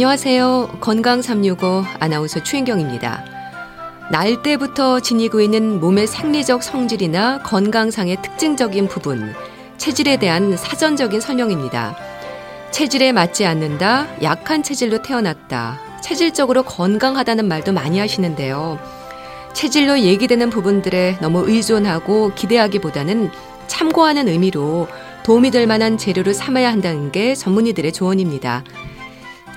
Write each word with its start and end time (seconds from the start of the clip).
안녕하세요. 0.00 0.78
건강 0.80 1.20
365 1.20 1.84
아나운서 1.98 2.42
추인경입니다. 2.42 3.22
날 4.10 4.42
때부터 4.42 4.98
지니고 4.98 5.42
있는 5.42 5.78
몸의 5.78 6.06
생리적 6.06 6.62
성질이나 6.62 7.42
건강상의 7.42 8.22
특징적인 8.22 8.88
부분, 8.88 9.34
체질에 9.76 10.16
대한 10.16 10.56
사전적인 10.56 11.20
설명입니다. 11.20 11.98
체질에 12.70 13.12
맞지 13.12 13.44
않는다, 13.44 14.06
약한 14.22 14.62
체질로 14.62 15.02
태어났다, 15.02 15.78
체질적으로 16.02 16.62
건강하다는 16.62 17.46
말도 17.46 17.72
많이 17.72 17.98
하시는데요. 17.98 18.78
체질로 19.52 20.00
얘기되는 20.00 20.48
부분들에 20.48 21.18
너무 21.20 21.46
의존하고 21.46 22.32
기대하기보다는 22.34 23.30
참고하는 23.66 24.28
의미로 24.28 24.88
도움이 25.24 25.50
될 25.50 25.66
만한 25.66 25.98
재료를 25.98 26.32
삼아야 26.32 26.72
한다는 26.72 27.12
게 27.12 27.34
전문의들의 27.34 27.92
조언입니다. 27.92 28.64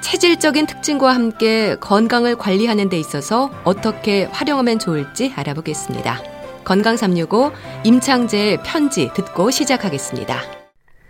체질적인 0.03 0.67
특징과 0.67 1.15
함께 1.15 1.75
건강을 1.79 2.35
관리하는 2.35 2.89
데 2.89 2.99
있어서 2.99 3.49
어떻게 3.63 4.25
활용하면 4.25 4.77
좋을지 4.77 5.33
알아보겠습니다. 5.35 6.21
건강 6.65 6.97
365 6.97 7.51
임창재의 7.85 8.59
편지 8.63 9.09
듣고 9.15 9.49
시작하겠습니다. 9.49 10.41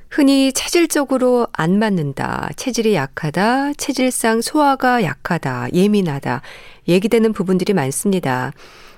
흔히 0.09 0.53
체질적으로 0.53 1.47
안 1.53 1.79
맞는다, 1.79 2.49
체질이 2.55 2.93
약하다, 2.93 3.73
체질상 3.73 4.41
소화가 4.41 5.03
약하다, 5.03 5.69
예민하다, 5.73 6.41
얘기되는 6.87 7.33
부분들이 7.33 7.73
많습니다. 7.73 8.51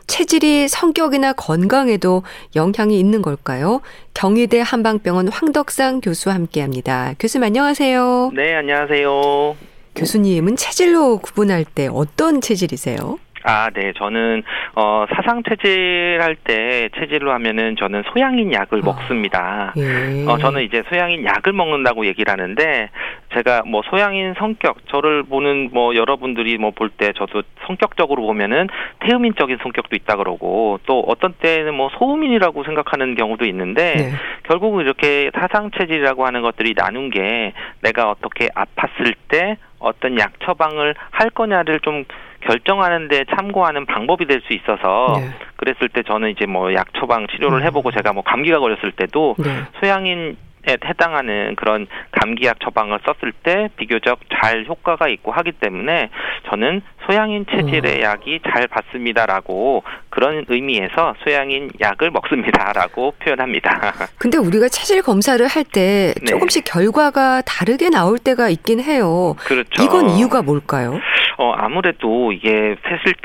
체질이 0.07 0.67
성격이나 0.67 1.31
건강에도 1.33 2.23
영향이 2.55 2.99
있는 2.99 3.21
걸까요? 3.21 3.81
경희대 4.13 4.59
한방병원 4.59 5.29
황덕상 5.29 6.01
교수와 6.01 6.35
함께 6.35 6.61
합니다. 6.61 7.13
교수님 7.17 7.45
안녕하세요. 7.45 8.31
네, 8.35 8.55
안녕하세요. 8.55 9.74
교수님은 9.95 10.55
체질로 10.57 11.19
구분할 11.19 11.63
때 11.63 11.87
어떤 11.91 12.41
체질이세요? 12.41 13.17
아, 13.47 13.69
네. 13.69 13.93
저는 13.95 14.41
어 14.75 15.05
사상 15.15 15.43
체질 15.47 16.17
할 16.19 16.35
때 16.35 16.89
체질로 16.97 17.31
하면은 17.33 17.75
저는 17.79 18.01
소양인 18.11 18.51
약을 18.51 18.79
아, 18.81 18.85
먹습니다. 18.85 19.73
예. 19.77 20.25
어 20.27 20.39
저는 20.39 20.63
이제 20.63 20.81
소양인 20.89 21.23
약을 21.23 21.53
먹는다고 21.53 22.07
얘기를 22.07 22.31
하는데 22.31 22.89
제가 23.35 23.61
뭐 23.67 23.83
소양인 23.87 24.33
성격 24.39 24.77
저를 24.87 25.21
보는 25.23 25.69
뭐 25.71 25.93
여러분들이 25.95 26.57
뭐 26.57 26.71
볼 26.71 26.89
때 26.89 27.13
저도 27.15 27.43
성격적으로 27.67 28.23
보면은 28.25 28.67
태음인적인 29.01 29.59
성격도 29.61 29.95
있다 29.95 30.15
그러고 30.17 30.79
또 30.87 31.01
어떤 31.07 31.33
때는 31.33 31.75
뭐 31.75 31.89
소음인이라고 31.99 32.63
생각하는 32.63 33.13
경우도 33.13 33.45
있는데 33.45 33.93
네. 33.95 34.11
결국은 34.49 34.81
이렇게 34.81 35.29
사상 35.39 35.69
체질이라고 35.77 36.25
하는 36.25 36.41
것들이 36.41 36.73
나눈 36.75 37.11
게 37.11 37.53
내가 37.81 38.09
어떻게 38.09 38.47
아팠을 38.49 39.13
때 39.27 39.57
어떤 39.79 40.19
약 40.19 40.39
처방을 40.43 40.95
할 41.11 41.29
거냐를 41.29 41.79
좀 41.81 42.05
결정하는데 42.41 43.25
참고하는 43.35 43.85
방법이 43.85 44.25
될 44.25 44.41
수 44.41 44.53
있어서 44.53 45.19
네. 45.19 45.29
그랬을 45.57 45.89
때 45.89 46.03
저는 46.03 46.29
이제 46.29 46.45
뭐 46.45 46.73
약 46.73 46.93
처방 46.93 47.27
치료를 47.27 47.59
음. 47.59 47.63
해보고 47.63 47.91
제가 47.91 48.13
뭐 48.13 48.23
감기가 48.23 48.59
걸렸을 48.59 48.91
때도 48.91 49.35
네. 49.39 49.45
소양인 49.79 50.37
에 50.67 50.77
해당하는 50.83 51.55
그런 51.55 51.85
감기약 52.11 52.59
처방을 52.59 52.97
썼을 53.05 53.31
때 53.43 53.69
비교적 53.77 54.19
잘 54.33 54.65
효과가 54.65 55.09
있고 55.09 55.31
하기 55.31 55.51
때문에 55.51 56.09
저는 56.49 56.81
소양인 57.05 57.45
체질의 57.49 57.97
음. 57.97 58.01
약이 58.01 58.39
잘 58.49 58.67
받습니다라고 58.67 59.83
그런 60.09 60.45
의미에서 60.47 61.15
소양인 61.23 61.69
약을 61.79 62.11
먹습니다라고 62.11 63.13
표현합니다. 63.23 63.93
근데 64.17 64.37
우리가 64.37 64.69
체질 64.69 65.01
검사를 65.01 65.45
할때 65.45 66.13
네. 66.19 66.25
조금씩 66.25 66.65
네. 66.65 66.71
결과가 66.71 67.41
다르게 67.41 67.89
나올 67.89 68.17
때가 68.17 68.49
있긴 68.49 68.81
해요. 68.81 69.35
그렇죠. 69.39 69.83
이건 69.83 70.09
이유가 70.11 70.41
뭘까요? 70.41 70.99
어, 71.37 71.51
아무래도 71.51 72.31
이게 72.31 72.75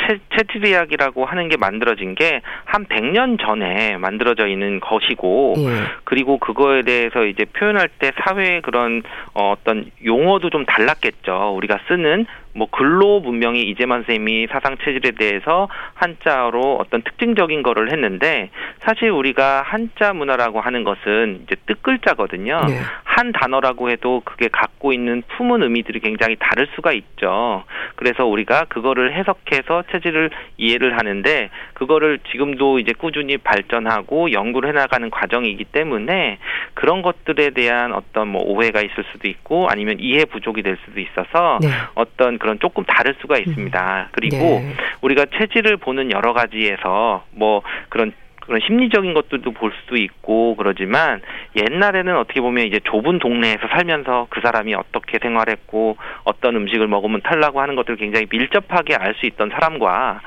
체, 0.09 0.19
체질의학이라고 0.37 1.25
하는 1.25 1.49
게 1.49 1.57
만들어진 1.57 2.15
게 2.15 2.41
한 2.71 2.87
100년 2.87 3.39
전에 3.45 3.97
만들어져 3.99 4.47
있는 4.47 4.81
것이고, 4.81 5.55
예. 5.59 5.71
그리고 6.05 6.39
그거에 6.39 6.83
대해서 6.83 7.25
이제 7.25 7.45
표현할 7.45 7.89
때 7.99 8.13
사회의 8.23 8.63
그런 8.63 9.03
어, 9.35 9.53
어떤 9.53 9.91
용어도 10.05 10.51
좀 10.51 10.65
달랐겠죠. 10.65 11.55
우리가 11.57 11.81
쓰는 11.89 12.27
뭐 12.55 12.69
근로 12.71 13.21
문명이 13.21 13.63
이재만 13.71 14.05
쌤이 14.07 14.49
사상 14.49 14.77
체질에 14.79 15.13
대해서 15.13 15.69
한자로 15.95 16.77
어떤 16.81 17.03
특징적인 17.03 17.63
거를 17.63 17.93
했는데 17.93 18.51
사실 18.81 19.11
우리가 19.11 19.63
한자 19.63 20.13
문화라고 20.13 20.61
하는 20.61 20.85
것은 20.85 21.41
이제 21.45 21.57
뜻글자거든요. 21.67 22.61
네. 22.67 22.81
한 23.05 23.33
단어라고 23.33 23.91
해도 23.91 24.23
그게 24.25 24.49
갖고 24.49 24.93
있는 24.93 25.23
품은 25.37 25.63
의미들이 25.63 26.01
굉장히 26.01 26.37
다를 26.39 26.69
수가 26.75 26.93
있죠. 26.93 27.65
그래서 27.97 28.25
우리가 28.25 28.65
그거를 28.69 29.15
해석해서 29.15 29.85
체질을 29.91 30.31
이해를 30.57 30.97
하는데 30.97 31.51
그거를 31.75 32.19
지금도 32.31 32.79
이제 32.79 32.93
꾸준히 32.97 33.37
발전하고 33.37 34.33
연구를 34.33 34.71
해나가는 34.71 35.11
과정이기 35.11 35.65
때문에 35.65 36.39
그런 36.75 37.03
것들에 37.03 37.51
대한 37.51 37.93
어떤 37.93 38.29
뭐 38.29 38.43
오해가 38.43 38.81
있을 38.81 39.05
수도 39.13 39.29
있고 39.29 39.69
아니면 39.69 39.97
이해 40.01 40.25
부족이 40.25 40.63
될 40.63 40.79
수도 40.85 41.01
있어서 41.01 41.59
네. 41.61 41.69
어떤 41.95 42.39
그런 42.39 42.59
조금 42.59 42.85
다를 42.85 43.15
수가 43.21 43.39
있습니다. 43.39 43.60
음. 43.67 44.09
그리고 44.13 44.37
네. 44.37 44.75
우리가 45.01 45.27
체질을 45.37 45.77
보는 45.79 46.11
여러 46.11 46.33
가지에서 46.33 47.25
뭐 47.33 47.63
그런 47.89 48.13
그런 48.51 48.61
심리적인 48.67 49.15
것들도 49.15 49.53
볼 49.53 49.71
수도 49.81 49.97
있고 49.97 50.57
그러지만 50.57 51.23
옛날에는 51.55 52.17
어떻게 52.17 52.41
보면 52.41 52.67
이제 52.67 52.81
좁은 52.83 53.21
동네에서 53.21 53.69
살면서 53.69 54.27
그 54.29 54.41
사람이 54.41 54.75
어떻게 54.75 55.19
생활했고 55.23 55.97
어떤 56.25 56.57
음식을 56.57 56.89
먹으면 56.89 57.21
탈라고 57.23 57.61
하는 57.61 57.77
것들을 57.77 57.97
굉장히 57.97 58.27
밀접하게 58.29 58.97
알 58.97 59.15
수 59.21 59.27
있던 59.27 59.51
사람과 59.51 60.21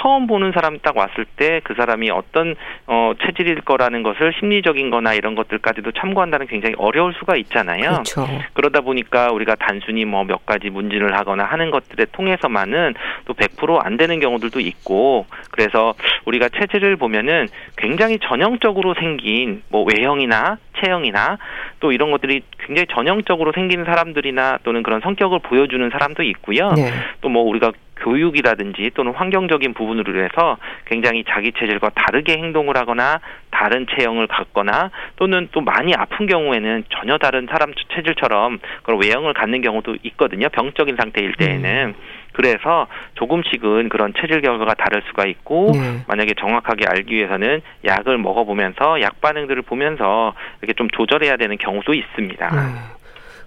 처음 0.00 0.26
보는 0.26 0.52
사람이 0.52 0.80
딱 0.82 0.96
왔을 0.96 1.24
때 1.24 1.60
그 1.64 1.74
사람이 1.74 2.10
어떤 2.10 2.54
어 2.86 3.12
체질일 3.24 3.62
거라는 3.62 4.02
것을 4.02 4.32
심리적인 4.38 4.90
거나 4.90 5.14
이런 5.14 5.34
것들까지도 5.34 5.92
참고한다는 5.92 6.46
굉장히 6.46 6.74
어려울 6.78 7.14
수가 7.14 7.36
있잖아요. 7.36 7.90
그렇죠. 7.90 8.26
그러다 8.54 8.80
보니까 8.82 9.32
우리가 9.32 9.56
단순히 9.56 10.04
뭐 10.04 10.24
몇 10.24 10.44
가지 10.46 10.70
문진을 10.70 11.16
하거나 11.16 11.44
하는 11.44 11.70
것들에 11.70 12.06
통해서만은 12.12 12.94
또 13.24 13.34
100%안 13.34 13.96
되는 13.96 14.20
경우들도 14.20 14.60
있고 14.60 15.26
그래서 15.50 15.94
우리가 16.26 16.48
체질을 16.48 16.96
보면은 16.96 17.48
굉장히 17.76 18.18
전형적으로 18.18 18.94
생긴 18.94 19.62
뭐 19.68 19.84
외형이나 19.84 20.58
체형이나 20.80 21.38
또 21.80 21.92
이런 21.92 22.10
것들이 22.10 22.42
굉장히 22.58 22.86
전형적으로 22.90 23.52
생긴 23.52 23.84
사람들이나 23.84 24.58
또는 24.62 24.82
그런 24.82 25.00
성격을 25.00 25.40
보여주는 25.40 25.88
사람도 25.90 26.22
있고요. 26.22 26.72
네. 26.72 26.90
또뭐 27.20 27.42
우리가 27.42 27.72
교육이라든지 27.98 28.90
또는 28.94 29.12
환경적인 29.12 29.74
부분으로 29.74 30.22
해서 30.22 30.58
굉장히 30.84 31.24
자기 31.28 31.52
체질과 31.52 31.90
다르게 31.90 32.34
행동을 32.34 32.76
하거나 32.76 33.20
다른 33.50 33.86
체형을 33.86 34.26
갖거나 34.26 34.90
또는 35.16 35.48
또 35.52 35.60
많이 35.60 35.94
아픈 35.94 36.26
경우에는 36.26 36.84
전혀 36.90 37.16
다른 37.16 37.46
사람 37.50 37.72
체질처럼 37.94 38.58
그런 38.82 39.02
외형을 39.02 39.32
갖는 39.32 39.62
경우도 39.62 39.96
있거든요. 40.02 40.48
병적인 40.50 40.96
상태일 40.96 41.34
때에는. 41.34 41.86
음. 41.86 41.94
그래서 42.36 42.86
조금씩은 43.14 43.88
그런 43.88 44.12
체질 44.20 44.42
결과가 44.42 44.74
다를 44.74 45.02
수가 45.08 45.24
있고 45.24 45.70
네. 45.72 46.04
만약에 46.06 46.34
정확하게 46.38 46.84
알기 46.86 47.14
위해서는 47.14 47.62
약을 47.86 48.18
먹어보면서 48.18 49.00
약 49.00 49.22
반응들을 49.22 49.62
보면서 49.62 50.34
이렇게 50.60 50.74
좀 50.74 50.88
조절해야 50.90 51.38
되는 51.38 51.56
경우도 51.56 51.94
있습니다. 51.94 52.50
네. 52.54 52.96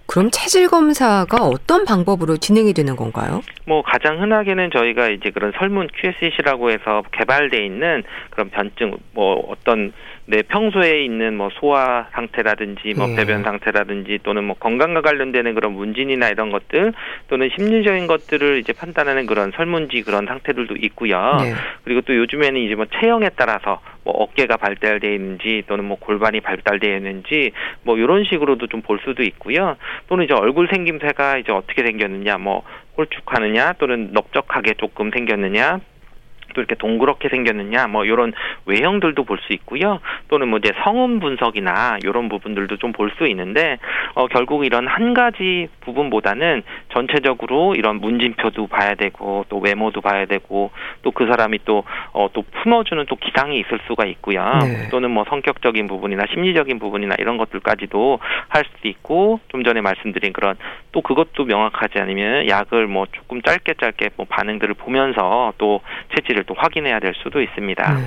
그럼 0.08 0.28
체질 0.32 0.66
검사가 0.66 1.36
어떤 1.36 1.84
방법으로 1.84 2.36
진행이 2.36 2.72
되는 2.72 2.96
건가요? 2.96 3.42
뭐 3.64 3.82
가장 3.82 4.20
흔하게는 4.20 4.72
저희가 4.72 5.08
이제 5.08 5.30
그런 5.30 5.52
설문 5.56 5.86
QSC라고 5.94 6.72
해서 6.72 7.04
개발돼 7.12 7.64
있는 7.64 8.02
그런 8.30 8.50
변증 8.50 8.96
뭐 9.12 9.36
어떤 9.48 9.92
내 10.30 10.42
평소에 10.42 11.04
있는 11.04 11.36
뭐 11.36 11.50
소화 11.52 12.06
상태라든지 12.12 12.94
뭐 12.96 13.08
예. 13.10 13.16
배변 13.16 13.42
상태라든지 13.42 14.20
또는 14.22 14.44
뭐 14.44 14.56
건강과 14.56 15.02
관련되는 15.02 15.54
그런 15.54 15.72
문진이나 15.72 16.28
이런 16.28 16.50
것들 16.50 16.92
또는 17.28 17.50
심리적인 17.56 18.06
것들을 18.06 18.58
이제 18.58 18.72
판단하는 18.72 19.26
그런 19.26 19.52
설문지 19.54 20.02
그런 20.02 20.26
상태들도 20.26 20.76
있고요. 20.76 21.36
네. 21.40 21.52
그리고 21.84 22.00
또 22.02 22.16
요즘에는 22.16 22.60
이제 22.60 22.74
뭐 22.74 22.86
체형에 22.86 23.30
따라서 23.36 23.80
뭐 24.04 24.14
어깨가 24.14 24.56
발달되어 24.56 25.12
있는지 25.12 25.64
또는 25.66 25.84
뭐 25.84 25.98
골반이 25.98 26.40
발달되어 26.40 26.96
있는지 26.96 27.52
뭐 27.82 27.96
이런 27.98 28.24
식으로도 28.24 28.66
좀 28.66 28.80
볼 28.80 28.98
수도 29.04 29.22
있고요. 29.22 29.76
또는 30.08 30.24
이제 30.24 30.34
얼굴 30.34 30.68
생김새가 30.68 31.38
이제 31.38 31.52
어떻게 31.52 31.82
생겼느냐 31.82 32.38
뭐 32.38 32.62
홀쭉하느냐 32.96 33.74
또는 33.74 34.10
넓적하게 34.12 34.74
조금 34.74 35.10
생겼느냐 35.10 35.80
또 36.54 36.60
이렇게 36.60 36.74
동그랗게 36.74 37.28
생겼느냐 37.28 37.86
뭐 37.88 38.04
이런 38.04 38.32
외형들도 38.66 39.24
볼 39.24 39.38
수 39.40 39.52
있고요. 39.54 40.00
또는 40.28 40.48
뭐 40.48 40.58
이제 40.58 40.72
성음 40.84 41.18
분석이나 41.20 41.98
이런 42.04 42.28
부분들도 42.28 42.76
좀 42.76 42.92
볼 42.92 43.10
수 43.16 43.26
있는데 43.28 43.78
어 44.14 44.26
결국 44.26 44.66
이런 44.66 44.86
한 44.86 45.14
가지 45.14 45.68
부분보다는 45.80 46.62
전체적으로 46.92 47.74
이런 47.74 48.00
문진표도 48.00 48.66
봐야 48.66 48.94
되고 48.94 49.44
또 49.48 49.58
외모도 49.58 50.00
봐야 50.00 50.26
되고 50.26 50.70
또 51.02 51.10
그 51.20 51.26
사람이 51.26 51.60
또어또 51.66 51.84
어, 52.12 52.28
또 52.32 52.42
품어주는 52.62 53.04
또 53.06 53.16
기상이 53.16 53.60
있을 53.60 53.78
수가 53.86 54.06
있고요. 54.06 54.42
네. 54.62 54.88
또는 54.90 55.10
뭐 55.10 55.24
성격적인 55.28 55.86
부분이나 55.86 56.24
심리적인 56.32 56.78
부분이나 56.78 57.16
이런 57.18 57.36
것들까지도 57.36 58.18
할 58.48 58.64
수도 58.64 58.88
있고 58.88 59.40
좀 59.48 59.62
전에 59.62 59.82
말씀드린 59.82 60.32
그런 60.32 60.56
또 60.92 61.02
그것도 61.02 61.44
명확하지 61.44 61.98
않으면 61.98 62.48
약을 62.48 62.86
뭐 62.86 63.06
조금 63.12 63.42
짧게 63.42 63.74
짧게 63.74 64.10
뭐 64.16 64.24
반응들을 64.30 64.74
보면서 64.74 65.52
또 65.58 65.82
체질을 66.16 66.44
또 66.44 66.54
확인해야 66.56 67.00
될 67.00 67.12
수도 67.22 67.42
있습니다. 67.42 67.94
네. 67.94 68.00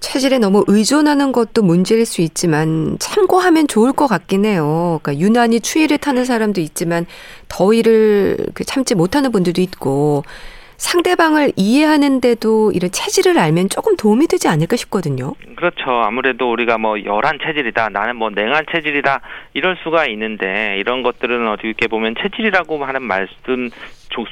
체질에 0.00 0.38
너무 0.38 0.64
의존하는 0.66 1.30
것도 1.32 1.62
문제일 1.62 2.04
수 2.06 2.22
있지만 2.22 2.96
참고하면 2.98 3.68
좋을 3.68 3.92
것 3.92 4.06
같긴 4.06 4.44
해요. 4.44 4.98
그러니까 5.02 5.22
유난히 5.24 5.60
추위를 5.60 5.98
타는 5.98 6.24
사람도 6.24 6.60
있지만 6.60 7.06
더위를 7.48 8.38
그 8.54 8.64
참지 8.64 8.94
못하는 8.94 9.30
분들도 9.30 9.60
있고 9.60 10.24
상대방을 10.78 11.52
이해하는데도 11.56 12.72
이런 12.72 12.90
체질을 12.90 13.38
알면 13.38 13.68
조금 13.68 13.96
도움이 13.96 14.26
되지 14.28 14.48
않을까 14.48 14.76
싶거든요. 14.76 15.34
그렇죠. 15.54 15.90
아무래도 15.90 16.50
우리가 16.50 16.78
뭐 16.78 16.98
열한 17.04 17.38
체질이다, 17.44 17.90
나는 17.90 18.16
뭐 18.16 18.30
냉한 18.30 18.64
체질이다 18.72 19.20
이럴 19.52 19.76
수가 19.84 20.06
있는데 20.06 20.78
이런 20.78 21.02
것들은 21.02 21.46
어떻게 21.48 21.86
보면 21.86 22.14
체질이라고 22.22 22.82
하는 22.82 23.02
말씀 23.02 23.68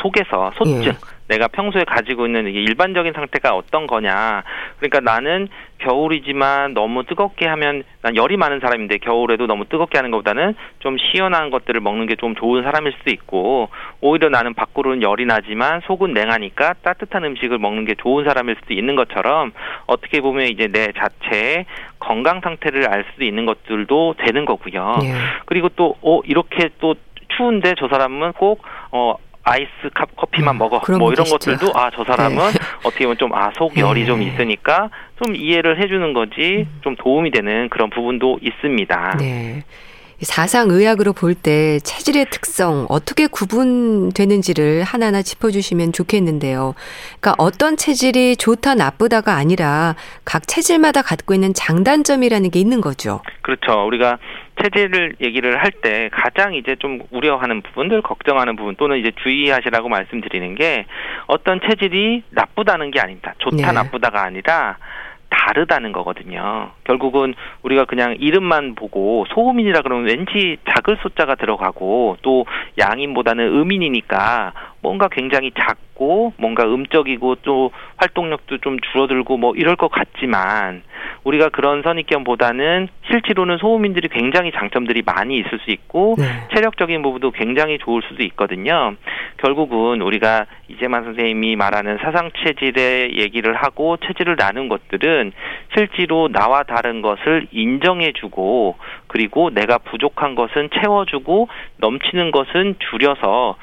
속에서 0.01 0.53
소증 0.57 0.85
예. 0.87 0.97
내가 1.29 1.49
평소에 1.49 1.85
가지고 1.85 2.27
있는 2.27 2.47
이게 2.47 2.61
일반적인 2.61 3.15
상태가 3.15 3.55
어떤 3.55 3.87
거냐. 3.87 4.43
그러니까 4.79 5.01
나는 5.01 5.49
겨울이지만 5.79 6.75
너무 6.75 7.05
뜨겁게 7.05 7.47
하면 7.47 7.85
난 8.03 8.17
열이 8.17 8.37
많은 8.37 8.61
사람인데 8.61 8.99
겨울에도 8.99 9.47
너무 9.47 9.65
뜨겁게 9.67 9.97
하는 9.97 10.11
것보다는 10.11 10.57
좀 10.81 10.97
시원한 10.99 11.51
것들을 11.51 11.81
먹는 11.81 12.07
게 12.07 12.19
좀 12.19 12.35
좋은 12.35 12.63
사람일 12.63 12.93
수도 12.99 13.11
있고 13.11 13.71
오히려 14.01 14.29
나는 14.29 14.55
밖으로는 14.55 15.03
열이 15.03 15.25
나지만 15.25 15.81
속은 15.87 16.13
냉하니까 16.13 16.75
따뜻한 16.83 17.25
음식을 17.25 17.59
먹는 17.59 17.85
게 17.85 17.95
좋은 17.95 18.25
사람일 18.25 18.57
수도 18.61 18.75
있는 18.75 18.97
것처럼 18.97 19.53
어떻게 19.87 20.21
보면 20.21 20.49
이제 20.49 20.67
내 20.67 20.93
자체의 20.93 21.65
건강 21.99 22.41
상태를 22.41 22.89
알 22.89 23.05
수도 23.13 23.25
있는 23.25 23.47
것들도 23.47 24.17
되는 24.19 24.45
거고요. 24.45 24.99
예. 25.05 25.15
그리고 25.47 25.69
또 25.71 25.97
어, 26.03 26.21
이렇게 26.25 26.69
또 26.81 26.95
추운데 27.37 27.75
저 27.79 27.89
사람은 27.89 28.33
꼭 28.33 28.63
어, 28.91 29.15
아이스 29.49 29.69
컵 29.95 30.15
커피만 30.17 30.55
음, 30.55 30.59
먹어 30.59 30.81
뭐 30.99 31.13
이런 31.13 31.27
것들도 31.27 31.73
아 31.75 31.91
저 31.95 32.05
사람은 32.05 32.37
네. 32.37 32.59
어떻게 32.85 33.05
보면 33.05 33.17
좀 33.19 33.33
아 33.35 33.51
속 33.57 33.77
열이 33.77 34.01
네. 34.01 34.07
좀 34.07 34.23
있으니까 34.23 34.91
좀 35.23 35.35
이해를 35.35 35.83
해주는 35.83 36.13
거지 36.13 36.67
음. 36.69 36.81
좀 36.83 36.97
도움이 36.97 37.31
되는 37.31 37.69
그런 37.69 37.91
부분도 37.91 38.39
있습니다. 38.43 39.17
네. 39.19 39.65
사상 40.21 40.69
의학으로 40.71 41.13
볼 41.13 41.35
때 41.37 41.79
체질의 41.79 42.27
특성 42.31 42.87
어떻게 42.89 43.29
구분되는지를 43.29 44.83
하나하나 44.83 45.23
짚어주시면 45.23 45.93
좋겠는데요. 45.93 46.75
그러니까 47.21 47.35
어떤 47.39 47.77
체질이 47.77 48.37
좋다 48.37 48.75
나쁘다가 48.75 49.35
아니라 49.35 49.95
각 50.25 50.49
체질마다 50.49 51.03
갖고 51.03 51.35
있는 51.35 51.55
장단점이라는 51.55 52.51
게 52.51 52.59
있는 52.59 52.81
거죠. 52.81 53.21
그렇죠. 53.43 53.87
우리가 53.87 54.19
체질을 54.63 55.17
얘기를 55.21 55.57
할 55.57 55.71
때 55.83 56.09
가장 56.13 56.55
이제 56.55 56.77
좀 56.77 57.01
우려하는 57.11 57.63
부분들, 57.63 58.03
걱정하는 58.03 58.57
부분 58.57 58.75
또는 58.77 58.99
이제 58.99 59.13
주의하시라고 59.23 59.89
말씀드리는 59.89 60.55
게 60.57 60.87
어떤 61.27 61.61
체질이 61.61 62.25
나쁘다는 62.31 62.91
게 62.91 63.01
아닙니다. 63.01 63.35
좋다 63.39 63.57
네. 63.57 63.73
나쁘다가 63.73 64.23
아니라 64.23 64.79
다르다는 65.31 65.93
거거든요. 65.93 66.71
결국은 66.85 67.35
우리가 67.63 67.85
그냥 67.85 68.17
이름만 68.19 68.75
보고 68.75 69.27
소음인이라 69.35 69.83
그러면 69.83 70.07
왠지 70.07 70.57
작을 70.71 70.99
숫자가 71.03 71.35
들어가고 71.35 72.17
또 72.23 72.47
양인보다는 72.79 73.45
음인이니까 73.47 74.53
뭔가 74.81 75.09
굉장히 75.09 75.51
작고 75.59 76.35
뭔가 76.37 76.65
음적이고 76.65 77.37
또 77.43 77.73
활동력도 77.97 78.59
좀 78.59 78.79
줄어들고 78.81 79.37
뭐 79.37 79.55
이럴 79.57 79.77
것 79.77 79.91
같지만 79.91 80.83
우리가 81.25 81.49
그런 81.49 81.83
선입견보다는 81.83 82.89
실제로는 83.11 83.59
소음인들이 83.59 84.09
굉장히 84.09 84.53
장점들이 84.53 85.03
많이 85.05 85.39
있을 85.39 85.59
수 85.65 85.71
있고 85.71 86.15
네. 86.19 86.25
체력적인 86.55 87.03
부분도 87.03 87.33
굉장히 87.33 87.79
좋을 87.79 88.03
수도 88.09 88.23
있거든요. 88.25 88.95
결국은 89.39 90.01
우리가 90.01 90.47
이재만 90.69 91.05
선생님이 91.05 91.57
말하는 91.57 91.99
사상 91.99 92.31
체질의 92.45 93.19
얘기를 93.19 93.55
하고 93.55 93.97
체질을 93.97 94.37
나눈 94.37 94.69
것들은 94.69 95.33
실제로 95.75 96.29
나와 96.29 96.63
다른 96.63 97.03
것을 97.03 97.47
인정해주고 97.51 98.77
그리고 99.07 99.51
내가 99.51 99.79
부족한 99.79 100.35
것은 100.35 100.71
채워주고 100.81 101.49
넘치는 101.79 102.31
것은 102.31 102.77
줄여서 102.91 103.57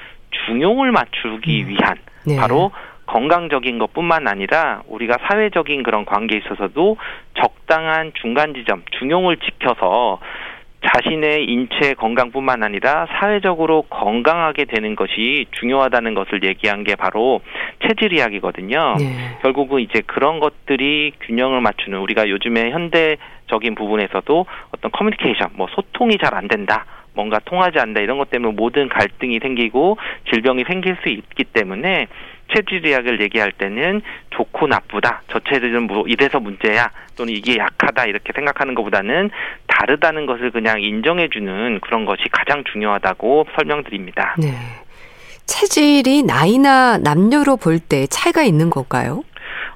중용을 0.45 0.91
맞추기 0.91 1.63
음. 1.63 1.69
위한 1.69 1.97
네. 2.25 2.37
바로 2.37 2.71
건강적인 3.07 3.77
것뿐만 3.77 4.27
아니라 4.27 4.81
우리가 4.87 5.17
사회적인 5.27 5.83
그런 5.83 6.05
관계에 6.05 6.39
있어서도 6.39 6.97
적당한 7.35 8.11
중간 8.15 8.53
지점, 8.53 8.83
중용을 8.97 9.37
지켜서 9.37 10.19
자신의 10.85 11.45
인체 11.45 11.93
건강뿐만 11.95 12.63
아니라 12.63 13.07
사회적으로 13.19 13.83
건강하게 13.83 14.65
되는 14.65 14.95
것이 14.95 15.47
중요하다는 15.59 16.13
것을 16.13 16.43
얘기한 16.43 16.83
게 16.83 16.95
바로 16.95 17.41
체질의학이거든요. 17.87 18.95
네. 18.99 19.37
결국은 19.41 19.81
이제 19.81 20.01
그런 20.05 20.39
것들이 20.39 21.13
균형을 21.21 21.61
맞추는 21.61 21.97
우리가 21.99 22.29
요즘에 22.29 22.69
현대적인 22.69 23.73
부분에서도 23.75 24.45
어떤 24.75 24.91
커뮤니케이션, 24.91 25.49
뭐 25.53 25.67
소통이 25.71 26.17
잘 26.19 26.35
안 26.35 26.47
된다. 26.47 26.85
뭔가 27.15 27.39
통하지 27.39 27.79
않는다 27.79 28.01
이런 28.01 28.17
것 28.17 28.29
때문에 28.29 28.53
모든 28.53 28.89
갈등이 28.89 29.39
생기고 29.41 29.97
질병이 30.31 30.65
생길 30.67 30.97
수 31.01 31.09
있기 31.09 31.45
때문에 31.45 32.07
체질의학을 32.53 33.21
얘기할 33.21 33.51
때는 33.53 34.01
좋고 34.29 34.67
나쁘다. 34.67 35.23
저 35.31 35.39
체질은 35.39 35.83
뭐 35.87 36.05
이래서 36.07 36.39
문제야. 36.39 36.91
또는 37.17 37.33
이게 37.33 37.57
약하다. 37.57 38.05
이렇게 38.05 38.33
생각하는 38.35 38.75
것보다는 38.75 39.31
다르다는 39.65 40.27
것을 40.27 40.51
그냥 40.51 40.79
인정해주는 40.81 41.79
그런 41.79 42.05
것이 42.05 42.23
가장 42.31 42.63
중요하다고 42.71 43.47
설명드립니다. 43.55 44.35
네. 44.37 44.51
체질이 45.47 46.23
나이나 46.23 46.97
남녀로 46.97 47.57
볼 47.57 47.79
때 47.79 48.05
차이가 48.07 48.43
있는 48.43 48.69
걸까요? 48.69 49.23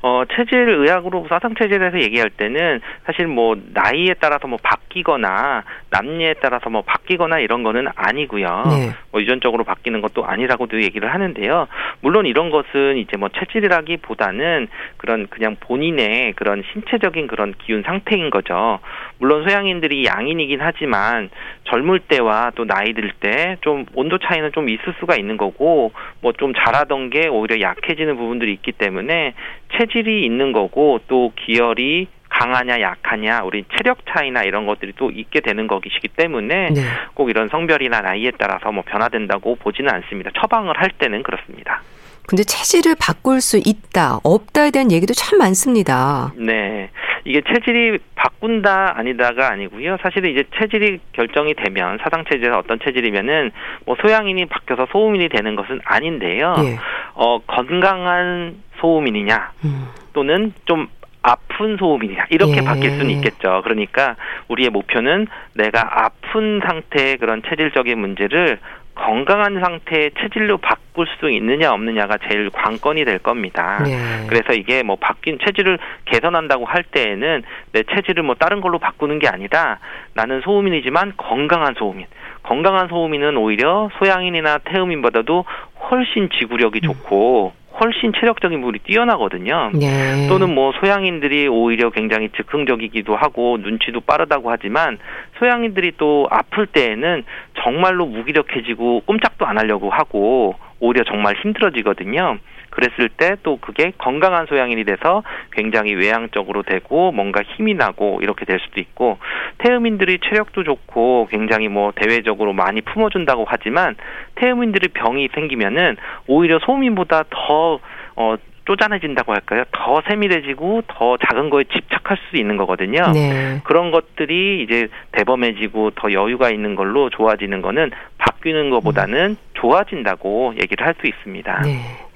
어, 0.02 0.24
체질 0.34 0.70
의학으로 0.70 1.28
사상 1.30 1.56
체질에서 1.56 2.02
얘기할 2.02 2.30
때는 2.30 2.80
사실 3.06 3.28
뭐 3.28 3.56
나이에 3.74 4.16
따라서 4.20 4.48
뭐 4.48 4.58
바뀌거나 4.62 5.64
남녀에 5.90 6.36
따라서 6.42 6.70
뭐 6.70 6.82
바뀌거나 6.84 7.40
이런 7.40 7.64
거는 7.64 7.88
아니고요. 7.96 8.64
네. 8.70 8.96
뭐 9.12 9.22
유전적으로 9.22 9.64
바뀌는 9.64 10.02
것도 10.02 10.26
아니라고도 10.26 10.82
얘기를 10.82 11.14
하는데요. 11.14 11.68
물론 12.02 12.26
이런 12.26 12.50
것은 12.50 12.98
이제 12.98 13.18
뭐 13.18 13.30
체질이라기보다는 13.30 14.68
그런 14.98 15.28
그냥 15.28 15.58
본인의 15.60 16.34
그런 16.34 16.64
신체적인 16.72 17.28
그런 17.28 17.54
기운 17.66 17.84
상태인 17.84 18.30
거죠. 18.30 18.80
물론 19.20 19.44
소양인들이 19.48 20.06
양인이긴 20.06 20.60
하지만 20.62 21.30
젊을 21.66 22.00
때와 22.08 22.52
또 22.56 22.66
나이 22.66 22.94
들 22.94 23.12
때 23.20 23.58
좀 23.62 23.86
온도 23.94 24.18
차이는 24.18 24.52
좀 24.54 24.70
있을 24.70 24.96
수가 25.00 25.16
있는 25.18 25.36
거고 25.38 25.92
뭐 26.22 26.32
좀 26.34 26.54
잘하던 26.54 27.10
게 27.10 27.28
오히려 27.28 27.60
약해지는 27.60 28.16
부분들이 28.16 28.54
있기 28.54 28.72
때문에 28.72 29.34
체질이 29.78 30.26
있는 30.26 30.52
거고 30.54 31.02
또 31.08 31.34
기혈이 31.36 32.08
강하냐 32.30 32.80
약하냐 32.80 33.42
우리 33.44 33.66
체력 33.76 33.98
차이나 34.08 34.44
이런 34.44 34.66
것들이 34.66 34.94
또 34.96 35.10
있게 35.12 35.42
되는 35.42 35.68
것이기 35.68 36.08
때문에 36.16 36.70
네. 36.70 36.82
꼭 37.16 37.30
이런 37.30 37.50
성별이나 37.50 38.02
나이에 38.02 38.32
따라서 38.38 38.72
뭐 38.72 38.84
변화된다고 38.86 39.56
보지는 39.56 39.92
않습니다. 39.96 40.30
처방을 40.40 40.80
할 40.80 40.92
때는 40.92 41.24
그렇습니다. 41.24 41.82
근데 42.28 42.44
체질을 42.44 42.96
바꿀 43.00 43.42
수 43.42 43.58
있다, 43.58 44.20
없다에 44.24 44.70
대한 44.70 44.92
얘기도 44.92 45.14
참 45.16 45.40
많습니다. 45.40 46.32
네. 46.38 46.92
이게 47.26 47.42
체질이 47.42 48.00
바꾼다 48.16 48.98
아니다가 48.98 49.50
아니고요. 49.52 49.98
사실은 50.02 50.32
이제 50.32 50.44
체질이 50.60 51.00
결정이 51.14 51.54
되면 51.56 51.98
사상 52.02 52.24
체질에서 52.26 52.58
어떤 52.58 52.80
체질이면은 52.80 53.52
뭐 53.86 53.96
소양인이 54.02 54.46
바뀌어서 54.46 54.88
소음인이 54.92 55.30
되는 55.30 55.56
것은 55.56 55.82
아닌데요. 55.84 56.56
예. 56.60 56.78
어 57.14 57.40
건강한 57.46 58.62
소음인이냐 58.80 59.52
음. 59.66 59.88
또는 60.14 60.54
좀 60.66 60.88
아픈 61.22 61.78
소음이냐 61.78 62.28
이렇게 62.30 62.58
예. 62.58 62.62
바뀔 62.62 62.92
수는 62.92 63.10
있겠죠. 63.12 63.62
그러니까 63.64 64.16
우리의 64.48 64.70
목표는 64.70 65.28
내가 65.54 66.06
아픈 66.06 66.62
상태의 66.66 67.18
그런 67.18 67.42
체질적인 67.48 68.00
문제를 68.00 68.60
건강한 69.00 69.60
상태의 69.60 70.12
체질로 70.20 70.58
바꿀 70.58 71.08
수 71.20 71.30
있느냐 71.30 71.72
없느냐가 71.72 72.18
제일 72.30 72.50
관건이 72.50 73.06
될 73.06 73.20
겁니다. 73.20 73.82
네. 73.84 73.98
그래서 74.28 74.54
이게 74.54 74.84
뭐 74.84 74.98
바뀐 74.98 75.40
체질을 75.44 75.80
개선한다고 76.06 76.66
할 76.66 76.84
때에는 76.84 77.44
내 77.72 77.84
체질을 77.84 78.24
뭐 78.24 78.36
다른 78.36 78.62
걸로 78.62 78.78
바꾸는 78.78 79.20
게 79.20 79.28
아니라 79.28 79.80
나는 80.14 80.42
소음인이지만 80.42 81.14
건강한 81.18 81.76
소음인. 81.76 82.06
건강한 82.50 82.88
소음인은 82.88 83.38
오히려 83.38 83.92
소양인이나 84.00 84.58
태음인보다도 84.66 85.46
훨씬 85.92 86.30
지구력이 86.40 86.82
좋고 86.82 87.54
훨씬 87.80 88.12
체력적인 88.12 88.60
부분이 88.60 88.80
뛰어나거든요. 88.80 89.70
네. 89.76 90.28
또는 90.28 90.56
뭐 90.56 90.74
소양인들이 90.80 91.48
오히려 91.48 91.92
굉장히 91.92 92.30
즉흥적이기도 92.36 93.16
하고 93.16 93.58
눈치도 93.62 94.02
빠르다고 94.02 94.50
하지만 94.50 94.98
소양인들이 95.38 95.94
또 95.98 96.28
아플 96.32 96.66
때에는 96.66 97.24
정말로 97.64 98.08
무기력해지고 98.08 99.02
꼼짝도 99.06 99.46
안 99.46 99.60
하려고 99.60 99.92
하고 99.92 100.56
오히려 100.80 101.04
정말 101.04 101.36
힘들어지거든요. 101.44 102.40
그랬을 102.80 103.10
때 103.10 103.30
또 103.44 103.58
그게 103.58 103.92
건강한 103.98 104.46
소양인이 104.48 104.84
돼서 104.84 105.24
굉장히 105.52 105.94
외향적으로 105.94 106.64
되고 106.64 107.12
뭔가 107.12 107.42
힘이 107.42 107.74
나고 107.74 108.20
이렇게 108.22 108.46
될 108.46 108.60
수도 108.60 108.80
있고 108.80 109.18
태음인들이 109.60 110.20
체력도 110.20 110.64
좋고 110.64 111.28
굉장히 111.32 111.68
뭐 111.68 111.92
대외적으로 111.96 112.54
많이 112.54 112.82
품어준다고 112.82 113.46
하지만 113.48 113.96
태음인들이 114.36 114.90
병이 114.90 115.30
생기면은 115.34 115.98
오히려 116.28 116.60
소민보다 116.60 117.24
더 117.30 117.80
어, 118.16 118.36
쪼잔해진다고 118.66 119.34
할까요? 119.34 119.64
더 119.72 120.02
세밀해지고 120.08 120.84
더 120.88 121.18
작은 121.18 121.50
거에 121.50 121.64
집착할 121.64 122.18
수 122.30 122.38
있는 122.38 122.56
거거든요. 122.58 123.02
네. 123.14 123.62
그런 123.64 123.90
것들이 123.90 124.62
이제 124.62 124.90
대범해지고 125.14 125.92
더 125.92 126.12
여유가 126.14 126.52
있는 126.52 126.76
걸로 126.76 127.10
좋아지는 127.10 127.64
거는 127.64 127.90
바뀌는 128.20 128.70
것보다는 128.70 129.30
음. 129.32 129.38
좋아진다고 129.54 130.54
얘기를 130.62 130.86
할 130.86 130.94
수 131.00 131.08
있습니다. 131.08 131.62
네. 131.62 132.09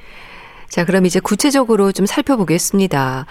자, 0.73 0.85
그럼 0.85 1.05
이제 1.05 1.19
구체적으로 1.19 1.91
좀 1.91 2.07
살펴보겠습니다. 2.07 3.27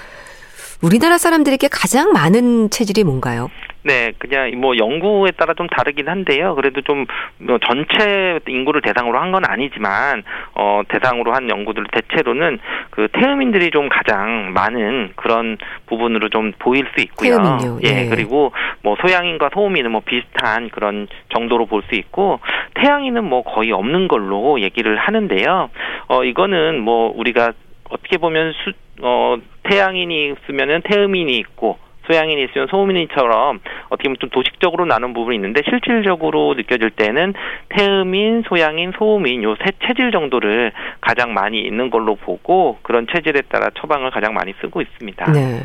우리나라 0.82 1.16
사람들에게 1.16 1.68
가장 1.70 2.12
많은 2.12 2.70
체질이 2.70 3.04
뭔가요? 3.04 3.50
네, 3.84 4.12
그냥 4.18 4.52
뭐 4.60 4.76
연구에 4.76 5.32
따라 5.32 5.54
좀 5.54 5.66
다르긴 5.66 6.08
한데요. 6.08 6.54
그래도 6.54 6.80
좀 6.82 7.04
뭐 7.38 7.58
전체 7.66 8.38
인구를 8.46 8.80
대상으로 8.82 9.18
한 9.18 9.32
건 9.32 9.44
아니지만 9.44 10.22
어 10.54 10.82
대상으로 10.88 11.32
한 11.34 11.48
연구들 11.50 11.84
대체로는 11.90 12.58
그 12.90 13.08
태음인들이 13.12 13.70
좀 13.72 13.88
가장 13.88 14.52
많은 14.52 15.12
그런 15.16 15.56
부분으로 15.86 16.28
좀 16.28 16.52
보일 16.58 16.86
수 16.94 17.00
있고요. 17.02 17.36
태음인요. 17.42 17.78
예. 17.84 18.04
예. 18.04 18.08
그리고 18.08 18.52
뭐 18.82 18.96
소양인과 19.00 19.50
소음인은 19.54 19.90
뭐 19.90 20.02
비슷한 20.04 20.68
그런 20.70 21.08
정도로 21.34 21.66
볼 21.66 21.82
수 21.88 21.96
있고 21.96 22.38
태양인은 22.74 23.24
뭐 23.24 23.42
거의 23.42 23.72
없는 23.72 24.06
걸로 24.06 24.60
얘기를 24.60 24.96
하는데요. 24.96 25.70
어 26.08 26.24
이거는 26.24 26.80
뭐 26.80 27.12
우리가 27.16 27.52
어떻게 27.90 28.18
보면 28.18 28.52
수, 28.64 28.72
어, 29.02 29.36
태양인이 29.64 30.32
있으면은 30.32 30.82
태음인이 30.82 31.36
있고 31.38 31.78
소양인이 32.06 32.42
있으면 32.44 32.66
소음인처럼 32.66 33.60
어떻게 33.88 34.08
보면 34.08 34.16
좀 34.18 34.28
도식적으로 34.30 34.84
나눈 34.84 35.14
부분이 35.14 35.36
있는데 35.36 35.62
실질적으로 35.68 36.54
느껴질 36.54 36.90
때는 36.90 37.32
태음인, 37.68 38.42
소양인, 38.48 38.92
소음인 38.98 39.44
요 39.44 39.54
세 39.64 39.70
체질 39.86 40.10
정도를 40.10 40.72
가장 41.00 41.32
많이 41.32 41.60
있는 41.60 41.90
걸로 41.90 42.16
보고 42.16 42.78
그런 42.82 43.06
체질에 43.12 43.42
따라 43.42 43.68
처방을 43.78 44.10
가장 44.10 44.34
많이 44.34 44.52
쓰고 44.60 44.80
있습니다. 44.80 45.30
네. 45.30 45.60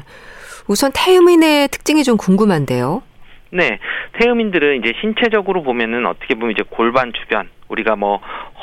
우선 0.68 0.92
태음인의 0.94 1.70
특징이 1.70 2.04
좀 2.04 2.18
궁금한데요. 2.18 3.02
네, 3.50 3.80
태음인들은 4.20 4.80
이제 4.84 4.94
신체적으로 5.02 5.64
보면은 5.64 6.06
어떻게 6.06 6.36
보면 6.36 6.52
이제 6.52 6.64
골반 6.70 7.14
주변 7.14 7.50
우리가 7.70 7.96
뭐 7.96 8.20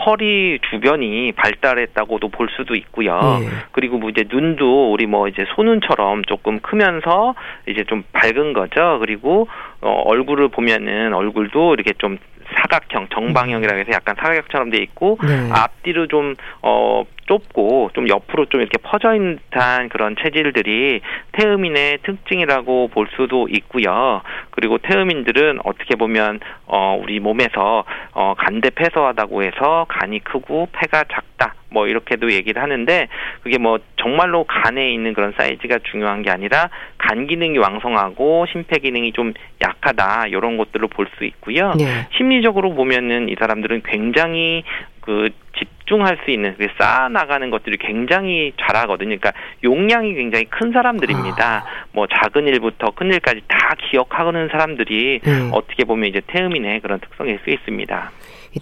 허리 0.07 0.59
주변이 0.71 1.33
발달했다고도 1.33 2.29
볼 2.29 2.49
수도 2.57 2.75
있고요. 2.75 3.19
네. 3.41 3.49
그리고 3.73 3.99
뭐 3.99 4.11
이제 4.11 4.25
눈도 4.29 4.93
우리 4.93 5.07
뭐 5.07 5.29
이제 5.29 5.45
소눈처럼 5.55 6.25
조금 6.25 6.61
크면서 6.61 7.35
이제 7.69 7.85
좀 7.85 8.03
밝은 8.13 8.53
거죠. 8.53 8.99
그리고 9.01 9.49
어 9.81 10.03
얼굴을 10.07 10.49
보면은 10.49 11.15
얼굴도 11.15 11.75
이렇게 11.75 11.93
좀 11.99 12.19
사각형 12.57 13.09
정방형이라고 13.09 13.81
해서 13.81 13.91
약간 13.93 14.15
사각형처럼 14.19 14.71
돼 14.71 14.79
있고 14.79 15.19
네. 15.23 15.51
앞뒤로 15.53 16.07
좀어 16.07 17.05
좁고 17.27 17.91
좀 17.95 18.09
옆으로 18.09 18.47
좀 18.47 18.61
이렇게 18.61 18.77
퍼져 18.83 19.15
있는 19.15 19.39
듯한 19.51 19.89
그런 19.89 20.15
체질들이 20.23 21.01
태음인의 21.33 21.99
특징이라고 22.03 22.89
볼 22.89 23.09
수도 23.17 23.49
있고요. 23.49 24.21
그리고 24.51 24.79
태음인들은 24.79 25.61
어떻게 25.65 25.97
보면 25.97 26.41
어 26.67 26.99
우리 27.01 27.21
몸에서 27.21 27.85
어 28.13 28.35
간대 28.37 28.71
폐 28.71 28.85
소하다고 28.95 29.43
해서 29.43 29.87
간이 29.89 30.21
크고 30.21 30.69
폐가 30.73 31.05
작다. 31.13 31.55
뭐 31.69 31.89
이렇게도 31.89 32.33
얘기를 32.33 32.63
하는데 32.63 33.09
그게 33.43 33.59
뭐 33.59 33.79
정말로 33.97 34.45
간에 34.45 34.93
있는 34.93 35.13
그런 35.13 35.35
사이즈가 35.37 35.81
중요한 35.91 36.23
게 36.23 36.31
아니라 36.31 36.71
간 36.97 37.27
기능이 37.27 37.59
왕성하고 37.59 38.47
심폐 38.53 38.79
기능이 38.79 39.13
좀 39.13 39.35
약하다 39.61 40.29
이런 40.29 40.57
것들을 40.57 40.87
볼수 40.89 41.25
있고요. 41.25 41.73
네. 41.77 42.07
심리적으로 42.17 42.75
보면은 42.75 43.29
이 43.29 43.35
사람들은 43.39 43.83
굉장히 43.85 44.63
그 45.01 45.29
집중할 45.59 46.19
수 46.25 46.31
있는 46.31 46.55
그 46.57 46.69
쌓아 46.79 47.09
나가는 47.09 47.51
것들이 47.51 47.77
굉장히 47.77 48.53
잘하거든요. 48.59 49.17
그러니까 49.19 49.33
용량이 49.63 50.15
굉장히 50.15 50.47
큰 50.47 50.73
사람들입니다. 50.73 51.57
아. 51.59 51.65
뭐 51.93 52.07
작은 52.07 52.47
일부터 52.49 52.93
큰 52.93 53.13
일까지 53.13 53.43
다 53.47 53.75
기억하는 53.91 54.49
사람들이 54.49 55.21
음. 55.27 55.51
어떻게 55.53 55.85
보면 55.85 56.09
이제 56.09 56.23
태음인의 56.27 56.81
그런 56.81 57.01
특성일 57.01 57.39
수 57.45 57.51
있습니다. 57.51 58.11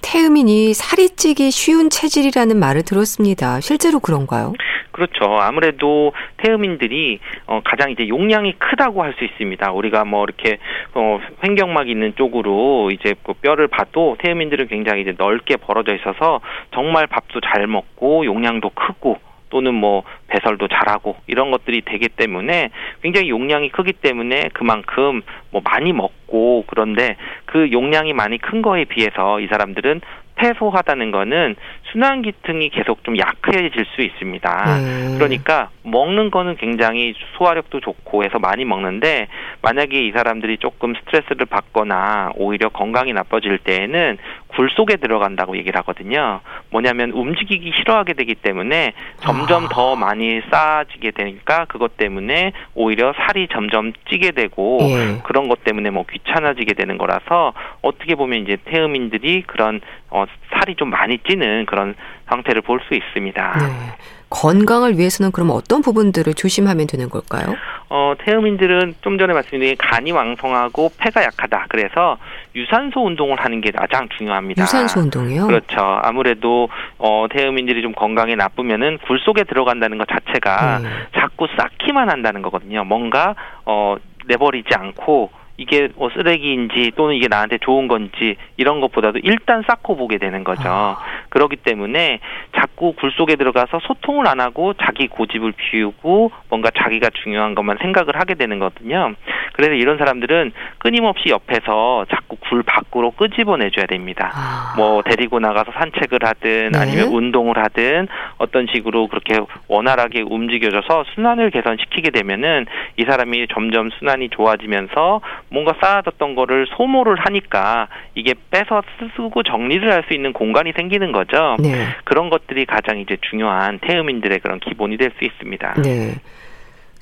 태음인이 0.00 0.74
살이 0.74 1.08
찌기 1.10 1.50
쉬운 1.50 1.90
체질이라는 1.90 2.58
말을 2.58 2.82
들었습니다. 2.82 3.60
실제로 3.60 4.00
그런가요? 4.00 4.52
그렇죠. 4.92 5.24
아무래도 5.40 6.12
태음인들이 6.38 7.18
어, 7.46 7.60
가장 7.64 7.90
이제 7.90 8.08
용량이 8.08 8.54
크다고 8.58 9.02
할 9.02 9.12
수 9.12 9.24
있습니다. 9.24 9.72
우리가 9.72 10.04
뭐 10.04 10.24
이렇게 10.24 10.58
어, 10.94 11.20
횡격막 11.44 11.88
있는 11.88 12.14
쪽으로 12.16 12.90
이제 12.90 13.14
그 13.22 13.34
뼈를 13.34 13.68
봐도 13.68 14.16
태음인들은 14.20 14.68
굉장히 14.68 15.02
이제 15.02 15.14
넓게 15.16 15.56
벌어져 15.56 15.94
있어서 15.94 16.40
정말 16.74 17.06
밥도 17.06 17.40
잘 17.40 17.66
먹고 17.66 18.24
용량도 18.24 18.70
크고 18.70 19.18
또는 19.50 19.74
뭐 19.74 20.02
배설도 20.28 20.68
잘하고 20.68 21.16
이런 21.26 21.50
것들이 21.50 21.82
되기 21.82 22.08
때문에 22.08 22.70
굉장히 23.02 23.28
용량이 23.28 23.68
크기 23.68 23.92
때문에 23.92 24.48
그만큼 24.54 25.20
뭐 25.50 25.60
많이 25.62 25.92
먹고 25.92 26.21
그런데 26.66 27.16
그 27.46 27.70
용량이 27.70 28.12
많이 28.12 28.38
큰 28.38 28.62
거에 28.62 28.84
비해서 28.84 29.40
이 29.40 29.46
사람들은 29.46 30.00
폐소하다는 30.36 31.10
거는 31.10 31.56
순환 31.92 32.22
기능이 32.22 32.70
계속 32.70 33.04
좀 33.04 33.18
약해질 33.18 33.84
수 33.94 34.02
있습니다. 34.02 34.76
음. 34.78 35.14
그러니까 35.18 35.70
먹는 35.84 36.30
거는 36.30 36.56
굉장히 36.56 37.14
소화력도 37.36 37.80
좋고 37.80 38.24
해서 38.24 38.38
많이 38.38 38.64
먹는데 38.64 39.28
만약에 39.62 40.00
이 40.06 40.12
사람들이 40.12 40.58
조금 40.58 40.94
스트레스를 40.94 41.46
받거나 41.46 42.32
오히려 42.36 42.68
건강이 42.68 43.12
나빠질 43.12 43.58
때에는 43.58 44.18
굴 44.48 44.70
속에 44.70 44.96
들어간다고 44.96 45.56
얘기를 45.56 45.78
하거든요. 45.80 46.40
뭐냐면 46.70 47.10
움직이기 47.10 47.72
싫어하게 47.78 48.12
되기 48.12 48.34
때문에 48.34 48.92
점점 49.20 49.64
아. 49.64 49.68
더 49.68 49.96
많이 49.96 50.40
쌓아지게 50.50 51.12
되니까 51.12 51.64
그것 51.66 51.96
때문에 51.96 52.52
오히려 52.74 53.14
살이 53.16 53.48
점점 53.50 53.92
찌게 54.10 54.32
되고 54.32 54.78
예. 54.82 55.20
그런 55.24 55.48
것 55.48 55.64
때문에 55.64 55.90
뭐 55.90 56.04
귀찮아지게 56.10 56.74
되는 56.74 56.98
거라서 56.98 57.54
어떻게 57.80 58.14
보면 58.14 58.42
이제 58.42 58.58
태음인들이 58.66 59.42
그런 59.46 59.80
어 60.10 60.26
살이 60.52 60.74
좀 60.74 60.90
많이 60.90 61.18
찌는 61.18 61.66
그런 61.66 61.94
상태를 62.28 62.62
볼 62.62 62.82
수 62.82 62.94
있습니다. 62.94 63.58
네. 63.58 64.12
건강을 64.32 64.98
위해서는 64.98 65.30
그럼 65.32 65.50
어떤 65.50 65.82
부분들을 65.82 66.34
조심하면 66.34 66.86
되는 66.86 67.08
걸까요? 67.08 67.54
어, 67.88 68.14
태음인들은 68.18 68.94
좀 69.02 69.18
전에 69.18 69.34
말씀드린 69.34 69.76
간이 69.76 70.12
왕성하고 70.12 70.92
폐가 70.96 71.22
약하다. 71.22 71.66
그래서 71.68 72.16
유산소 72.54 73.04
운동을 73.04 73.38
하는 73.38 73.60
게 73.60 73.70
가장 73.70 74.08
중요합니다. 74.16 74.62
유산소 74.62 75.00
운동이요? 75.00 75.46
그렇죠. 75.46 75.80
아무래도 76.02 76.70
어, 76.96 77.26
태음인들이 77.30 77.82
좀 77.82 77.92
건강에 77.92 78.34
나쁘면은 78.34 78.98
굴 79.06 79.18
속에 79.18 79.44
들어간다는 79.44 79.98
것 79.98 80.08
자체가 80.08 80.78
네. 80.78 80.88
자꾸 81.14 81.46
쌓기만 81.56 82.08
한다는 82.08 82.40
거거든요. 82.40 82.84
뭔가 82.84 83.34
어, 83.66 83.96
내버리지 84.26 84.74
않고 84.74 85.30
이게 85.62 85.88
뭐 85.94 86.10
쓰레기인지 86.10 86.92
또는 86.96 87.14
이게 87.14 87.28
나한테 87.28 87.58
좋은 87.58 87.86
건지 87.86 88.36
이런 88.56 88.80
것보다도 88.80 89.20
일단 89.22 89.62
쌓고 89.64 89.96
보게 89.96 90.18
되는 90.18 90.42
거죠. 90.42 90.62
아. 90.66 90.98
그렇기 91.28 91.56
때문에 91.56 92.18
자꾸 92.56 92.94
굴 92.94 93.12
속에 93.12 93.36
들어가서 93.36 93.78
소통을 93.84 94.26
안 94.26 94.40
하고 94.40 94.74
자기 94.74 95.06
고집을 95.06 95.52
피우고 95.52 96.32
뭔가 96.48 96.70
자기가 96.76 97.10
중요한 97.22 97.54
것만 97.54 97.78
생각을 97.80 98.18
하게 98.18 98.34
되는 98.34 98.58
거거든요. 98.58 99.14
그래서 99.52 99.74
이런 99.74 99.98
사람들은 99.98 100.52
끊임없이 100.78 101.28
옆에서 101.28 102.06
자꾸 102.10 102.36
굴 102.36 102.62
밖으로 102.64 103.12
끄집어내줘야 103.12 103.86
됩니다. 103.86 104.32
아. 104.34 104.74
뭐 104.76 105.02
데리고 105.02 105.38
나가서 105.38 105.70
산책을 105.72 106.18
하든 106.22 106.70
네. 106.72 106.78
아니면 106.78 107.08
운동을 107.08 107.56
하든 107.56 108.08
어떤 108.38 108.66
식으로 108.66 109.06
그렇게 109.06 109.38
원활하게 109.68 110.22
움직여줘서 110.22 111.04
순환을 111.14 111.50
개선시키게 111.50 112.10
되면은 112.10 112.66
이 112.96 113.04
사람이 113.04 113.46
점점 113.52 113.90
순환이 113.98 114.28
좋아지면서 114.30 115.20
뭔가 115.52 115.74
쌓아뒀던 115.80 116.34
거를 116.34 116.66
소모를 116.76 117.16
하니까 117.20 117.88
이게 118.14 118.34
빼서 118.50 118.82
쓰고 119.16 119.42
정리를 119.42 119.90
할 119.90 120.02
수 120.08 120.14
있는 120.14 120.32
공간이 120.32 120.72
생기는 120.74 121.12
거죠. 121.12 121.56
네. 121.62 121.86
그런 122.04 122.28
것들이 122.28 122.64
가장 122.64 122.98
이제 122.98 123.16
중요한 123.20 123.78
태음인들의 123.80 124.40
그런 124.40 124.58
기본이 124.58 124.96
될 124.96 125.12
수 125.18 125.24
있습니다. 125.24 125.74
네. 125.82 126.14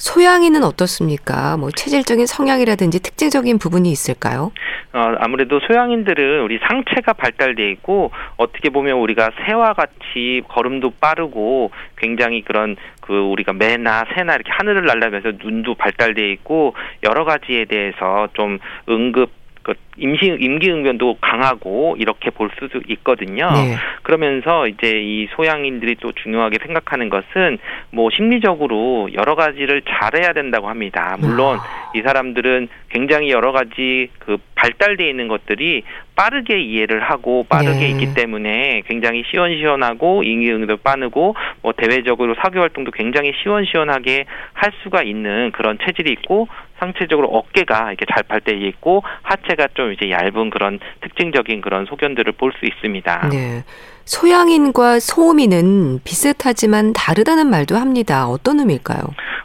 소양이는 0.01 0.65
어떻습니까? 0.65 1.59
뭐 1.59 1.71
체질적인 1.71 2.27
성향이라든지 2.27 3.03
특징적인 3.03 3.59
부분이 3.59 3.91
있을까요? 3.91 4.51
어, 4.93 5.15
아무래도 5.21 5.61
소양인들은 5.61 6.41
우리 6.41 6.59
상체가 6.59 7.13
발달돼 7.13 7.71
있고 7.73 8.11
어떻게 8.39 8.71
보면 8.71 8.97
우리가 8.97 9.31
새와 9.47 9.75
같이 9.75 10.43
걸음도 10.49 10.95
빠르고 11.01 11.71
굉장히 11.97 12.43
그런 12.43 12.77
그 13.03 13.13
우리가 13.13 13.53
매나 13.53 14.07
새나 14.15 14.35
이렇게 14.35 14.51
하늘을 14.53 14.87
날라면서 14.87 15.33
눈도 15.43 15.75
발달돼 15.75 16.33
있고 16.33 16.75
여러 17.05 17.25
가지에 17.25 17.67
대해서 17.67 18.29
좀 18.33 18.59
응급 18.89 19.40
그 19.63 19.75
임시 19.97 20.27
임기응변도 20.27 21.19
강하고 21.21 21.97
이렇게 21.99 22.31
볼 22.31 22.51
수도 22.59 22.81
있거든요. 22.89 23.51
네. 23.51 23.77
그러면서 24.03 24.67
이제 24.67 24.91
이 24.91 25.29
소양인들이 25.37 25.97
또 26.01 26.13
중요하게 26.13 26.59
생각하는 26.65 27.11
것은 27.11 27.59
뭐 27.91 28.09
심리적으로 28.11 29.11
여러 29.13 29.35
가지를 29.35 29.83
잘해야 29.83 30.33
된다고 30.33 30.69
합니다. 30.69 31.17
물론 31.21 31.59
아. 31.59 31.91
이 31.95 32.01
사람들은 32.01 32.69
굉장히 32.89 33.31
여러 33.31 33.53
가지 33.53 34.09
그 34.19 34.39
발달돼 34.55 35.09
있는 35.09 35.29
것들이 35.29 35.83
빠르게 36.17 36.61
이해를 36.61 37.01
하고 37.01 37.45
빠르게 37.49 37.81
네. 37.81 37.89
있기 37.91 38.15
때문에 38.15 38.83
굉장히 38.87 39.23
시원시원하고 39.31 40.23
임기응도 40.23 40.79
빠르고 40.79 41.35
뭐 41.63 41.73
대외적으로 41.73 42.35
사교 42.35 42.61
활동도 42.61 42.91
굉장히 42.91 43.33
시원시원하게 43.43 44.25
할 44.53 44.73
수가 44.83 45.03
있는 45.03 45.51
그런 45.53 45.79
체질이 45.85 46.11
있고 46.13 46.49
상체적으로 46.81 47.29
어깨가 47.29 47.89
이렇게 47.93 48.07
잘 48.13 48.25
발달돼 48.25 48.67
있고 48.69 49.03
하체가 49.23 49.69
좀 49.75 49.93
이제 49.93 50.11
얇은 50.11 50.51
그런 50.51 50.81
특징적인 51.03 51.61
그런 51.61 51.87
소견들을 51.87 52.33
볼 52.33 52.51
수 52.59 52.67
있습니다. 52.67 53.29
네. 53.31 53.63
소양인과 54.07 54.99
소음인은 54.99 56.01
비슷하지만 56.03 56.93
다르다는 56.93 57.47
말도 57.49 57.77
합니다. 57.77 58.27
어떤 58.27 58.59
의미일까요? 58.59 58.99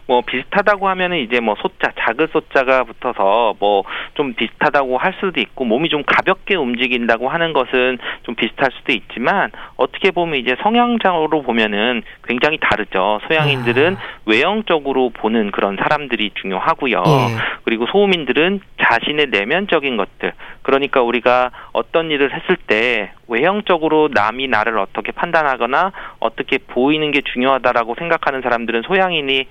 뭐 0.08 0.22
비슷하다고 0.22 0.88
하면은 0.90 1.18
이제 1.20 1.40
뭐 1.40 1.56
소자 1.62 1.92
작은 1.98 2.28
소자가 2.32 2.84
붙어서 2.84 3.56
뭐 3.60 3.84
좀 4.16 4.34
비슷하다고 4.34 4.98
할 4.98 5.14
수도 5.20 5.40
있고 5.40 5.66
몸이 5.66 5.90
좀 5.90 6.04
가볍게 6.04 6.56
움직인다고 6.56 7.30
하는 7.30 7.54
것은 7.54 8.00
좀 8.24 8.36
비슷할 8.36 8.72
수도 8.74 8.94
있지만 8.94 9.52
어떻게 9.76 10.12
보면 10.12 10.40
이제 10.40 10.56
성향적으로 10.64 11.42
보면은 11.44 12.02
굉장히 12.24 12.58
다르죠. 12.60 13.20
소양인들은 13.28 13.96
아. 13.96 14.00
외형적으로 14.26 15.10
보는 15.10 15.52
그런 15.52 15.78
사람들이 15.78 16.32
중요하고요. 16.42 17.04
예. 17.06 17.36
그리고 17.64 17.86
소음인들은 17.88 18.62
자신의 18.82 19.28
내면적인 19.32 19.98
것들 19.98 20.34
그러니까 20.62 21.02
우리가 21.02 21.52
어떤 21.74 22.10
일을 22.10 22.34
했을 22.34 22.56
때 22.56 23.12
외형적으로 23.28 24.10
남이 24.12 24.48
나를 24.48 24.78
어떻게 24.78 25.12
판단하거나 25.12 25.92
어떻게 26.20 26.58
보이는 26.58 27.12
게 27.12 27.22
중요하다라고 27.22 27.96
생각하는 27.98 28.42
사람들은 28.42 28.84
소양인이 28.84 29.48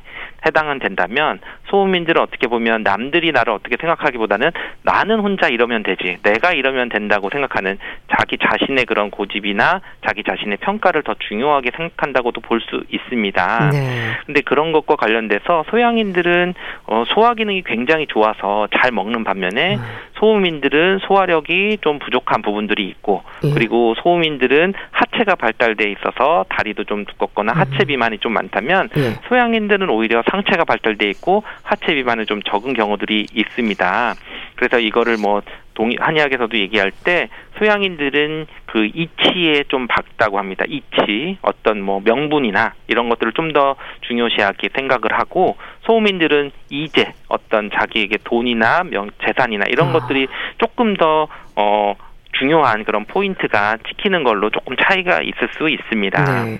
해당은 0.47 0.81
된다면 0.81 1.39
소음인들은 1.69 2.21
어떻게 2.21 2.47
보면 2.49 2.83
남들이 2.83 3.31
나를 3.33 3.53
어떻게 3.53 3.77
생각하기보다는 3.81 4.51
나는 4.83 5.21
혼자 5.21 5.49
이러면 5.49 5.83
되지 5.83 6.19
내가 6.23 6.53
이러면 6.53 6.89
된다고 6.89 7.31
생각하는 7.31 7.79
자기 8.17 8.37
자신의 8.39 8.87
그런 8.87 9.11
고집이나 9.11 9.81
자기 10.07 10.23
자신의 10.25 10.59
평가를 10.59 11.03
더 11.03 11.15
중요하게 11.29 11.71
생각한다고도 11.77 12.41
볼 12.41 12.65
수 12.65 12.83
있습니다. 12.89 13.71
네. 13.73 14.13
근데 14.27 14.41
그런 14.41 14.73
것과 14.73 14.97
관련돼서 14.97 15.65
소양인들은 15.71 16.55
어, 16.87 17.05
소화 17.09 17.35
기능이 17.35 17.63
굉장히 17.63 18.07
좋아서 18.07 18.69
잘 18.77 18.91
먹는 18.91 19.25
반면에 19.25 19.77
음. 19.77 19.81
소음인들은 20.19 21.01
소화력이 21.07 21.79
좀 21.83 21.99
부족한 21.99 22.43
부분들이 22.43 22.89
있고 22.89 23.23
예. 23.45 23.51
그리고 23.53 23.95
소음인들은 24.03 24.75
하체가 24.91 25.35
발달돼 25.35 25.91
있어서 25.93 26.45
다리도 26.49 26.85
좀 26.85 27.05
두껍거나 27.05 27.53
음. 27.53 27.59
하체 27.59 27.85
비만이 27.85 28.19
좀 28.19 28.33
많다면 28.33 28.89
예. 28.97 29.15
소양인들은 29.29 29.91
오히려 29.91 30.23
상체가 30.35 30.65
발달돼 30.65 31.09
있고 31.11 31.45
하체 31.63 31.95
비만은 31.95 32.27
좀 32.27 32.43
적은 32.43 32.75
경우들이 32.75 33.27
있습니다. 33.33 34.15
그래서 34.57 34.79
이거를 34.81 35.17
뭐 35.17 35.43
동의 35.75 35.97
한의학에서도 36.01 36.57
얘기할 36.57 36.93
때 37.05 37.29
소양인들은 37.59 38.47
그 38.67 38.87
이치에 38.87 39.65
좀 39.69 39.87
밝다고 39.87 40.39
합니다. 40.39 40.65
이치 40.69 41.39
어떤 41.43 41.81
뭐 41.81 42.01
명분이나 42.05 42.75
이런 42.89 43.09
것들을 43.09 43.33
좀 43.33 43.45
더 43.55 43.77
중요시하게 44.01 44.71
생각을 44.75 45.13
하고 45.13 45.57
소음인들은 45.83 46.51
이제 46.71 47.13
어떤 47.29 47.71
자기에게 47.71 48.19
돈이나 48.25 48.83
명 48.83 49.11
재산이나 49.25 49.67
이런 49.69 49.91
아. 49.91 49.93
것들이 49.93 50.27
조금 50.59 50.97
더어 50.97 51.95
중요한 52.33 52.83
그런 52.85 53.05
포인트가 53.05 53.77
찍히는 53.87 54.25
걸로 54.25 54.51
조금 54.51 54.77
차이가 54.77 55.21
있을 55.23 55.49
수 55.57 55.69
있습니다. 55.69 56.45
네. 56.45 56.59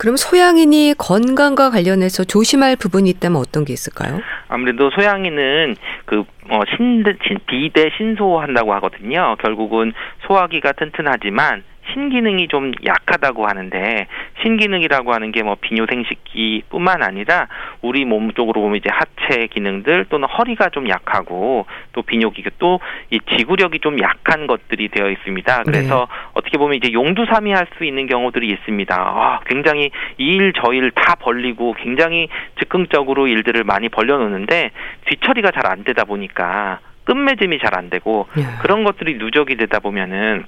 그럼 0.00 0.16
소양인이 0.16 0.94
건강과 0.96 1.68
관련해서 1.68 2.24
조심할 2.24 2.76
부분이 2.76 3.10
있다면 3.10 3.36
어떤 3.36 3.66
게 3.66 3.74
있을까요? 3.74 4.18
아무래도 4.48 4.88
소양인은 4.88 5.76
그 6.06 6.24
어, 6.48 6.60
신, 6.74 7.04
비대 7.46 7.90
신소한다고 7.98 8.72
하거든요. 8.76 9.36
결국은 9.42 9.92
소화기가 10.26 10.72
튼튼하지만 10.72 11.62
신기능이 11.92 12.48
좀 12.48 12.72
약하다고 12.84 13.46
하는데 13.46 14.06
신기능이라고 14.42 15.12
하는 15.12 15.32
게 15.32 15.40
뭐 15.42 15.56
비뇨생식기뿐만 15.60 17.02
아니라 17.02 17.48
우리 17.82 18.04
몸 18.04 18.32
쪽으로 18.32 18.60
보면 18.60 18.76
이제 18.76 18.90
하체 18.90 19.46
기능들 19.46 20.06
또는 20.10 20.28
허리가 20.28 20.68
좀 20.68 20.88
약하고 20.88 21.66
또 21.92 22.02
비뇨기계 22.02 22.50
또이 22.58 23.20
지구력이 23.36 23.80
좀 23.80 23.98
약한 24.00 24.46
것들이 24.46 24.88
되어 24.88 25.10
있습니다. 25.10 25.62
그래서 25.64 26.06
네. 26.10 26.16
어떻게 26.34 26.58
보면 26.58 26.76
이제 26.76 26.92
용두삼이 26.92 27.52
할 27.52 27.70
수 27.78 27.84
있는 27.84 28.06
경우들이 28.06 28.48
있습니다. 28.48 28.94
아, 28.96 29.40
굉장히 29.46 29.90
이 30.18 30.36
일 30.36 30.52
저 30.52 30.72
일 30.72 30.90
다 30.90 31.14
벌리고 31.14 31.74
굉장히 31.78 32.28
즉흥적으로 32.58 33.26
일들을 33.28 33.62
많이 33.64 33.88
벌려놓는데 33.88 34.70
뒤처리가 35.06 35.50
잘 35.52 35.66
안 35.66 35.84
되다 35.84 36.04
보니까 36.04 36.80
끝맺음이 37.04 37.58
잘 37.60 37.76
안 37.78 37.90
되고 37.90 38.26
네. 38.36 38.42
그런 38.62 38.82
것들이 38.84 39.14
누적이 39.14 39.56
되다 39.56 39.78
보면은 39.80 40.44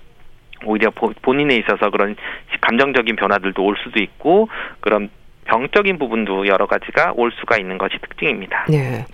오히려 0.65 0.91
본인에 0.91 1.57
있어서 1.57 1.91
그런 1.91 2.17
감정적인 2.61 3.17
변화들도 3.17 3.63
올 3.63 3.77
수도 3.83 4.03
있고 4.03 4.49
그런 4.81 5.11
병적인 5.45 5.99
부분도 5.99 6.47
여러 6.47 6.67
가지가 6.67 7.13
올 7.17 7.33
수가 7.33 7.57
있는 7.59 7.79
것이 7.79 7.97
특징입니다. 8.01 8.67
네. 8.69 9.05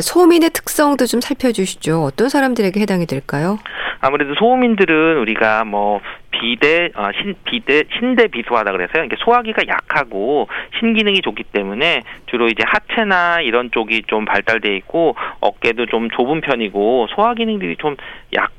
소음인의 0.00 0.50
특성도 0.50 1.06
좀 1.06 1.20
살펴주시죠. 1.20 2.02
어떤 2.02 2.28
사람들에게 2.28 2.80
해당이 2.80 3.06
될까요? 3.06 3.58
아무래도 4.00 4.34
소음인들은 4.34 5.18
우리가 5.18 5.64
뭐 5.64 6.00
비대 6.30 6.90
어, 6.94 7.08
신 7.22 7.34
비대 7.44 7.84
신대 7.98 8.26
비소하다 8.26 8.72
그래서요. 8.72 9.04
이게 9.04 9.16
소화기가 9.18 9.62
약하고 9.68 10.48
신기능이 10.78 11.22
좋기 11.22 11.44
때문에 11.44 12.02
주로 12.26 12.48
이제 12.48 12.64
하체나 12.66 13.40
이런 13.40 13.70
쪽이 13.70 14.02
좀 14.08 14.24
발달돼 14.24 14.76
있고 14.76 15.14
어깨도 15.40 15.86
좀 15.86 16.10
좁은 16.10 16.40
편이고 16.40 17.06
소화 17.14 17.34
기능들이 17.34 17.76
좀 17.76 17.96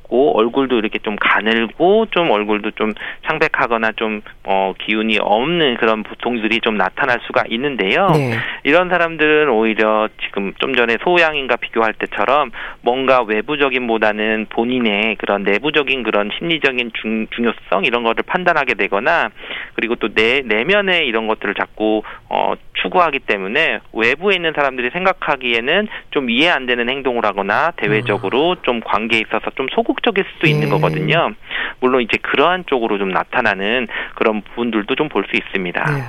얕고 0.05 0.37
얼굴도 0.37 0.77
이렇게 0.77 0.99
좀 0.99 1.15
가늘고 1.15 2.07
좀 2.11 2.31
얼굴도 2.31 2.71
좀 2.71 2.93
창백하거나 3.27 3.91
좀 3.95 4.21
어, 4.43 4.73
기운이 4.79 5.19
없는 5.21 5.75
그런 5.77 6.03
보통들이 6.03 6.61
좀 6.61 6.77
나타날 6.77 7.19
수가 7.27 7.43
있는데요. 7.49 8.07
네. 8.13 8.37
이런 8.63 8.89
사람들은 8.89 9.49
오히려 9.49 10.09
지금 10.25 10.53
좀 10.59 10.75
전에 10.75 10.97
소양인과 11.03 11.57
비교할 11.57 11.93
때처럼 11.93 12.51
뭔가 12.81 13.21
외부적인보다는 13.21 14.47
본인의 14.49 15.15
그런 15.17 15.43
내부적인 15.43 16.03
그런 16.03 16.29
심리적인 16.37 16.91
중, 16.93 17.27
중요성 17.27 17.85
이런 17.85 18.03
것을 18.03 18.23
판단하게 18.25 18.73
되거나 18.75 19.29
그리고 19.75 19.95
또 19.95 20.15
내 20.15 20.41
내면에 20.45 21.03
이런 21.05 21.27
것들을 21.27 21.53
자꾸 21.55 22.01
어, 22.29 22.53
추구하기 22.81 23.19
때문에 23.19 23.79
외부에 23.93 24.35
있는 24.35 24.53
사람들이 24.55 24.89
생각하기에는 24.91 25.87
좀 26.11 26.29
이해 26.29 26.49
안 26.49 26.65
되는 26.65 26.89
행동을 26.89 27.25
하거나 27.25 27.71
대외적으로 27.71 28.51
음. 28.51 28.55
좀 28.63 28.79
관계에 28.81 29.19
있어서 29.19 29.51
좀 29.55 29.67
소극 29.73 29.94
적일 30.03 30.25
수도 30.33 30.47
있는 30.47 30.65
네. 30.65 30.69
거거든요. 30.69 31.33
물론 31.79 32.01
이제 32.01 32.17
그러한 32.21 32.65
쪽으로 32.67 32.97
좀 32.97 33.09
나타나는 33.09 33.87
그런 34.15 34.41
부분들도 34.41 34.95
좀 34.95 35.09
볼 35.09 35.23
수 35.29 35.35
있습니다. 35.35 35.91
네. 35.91 36.01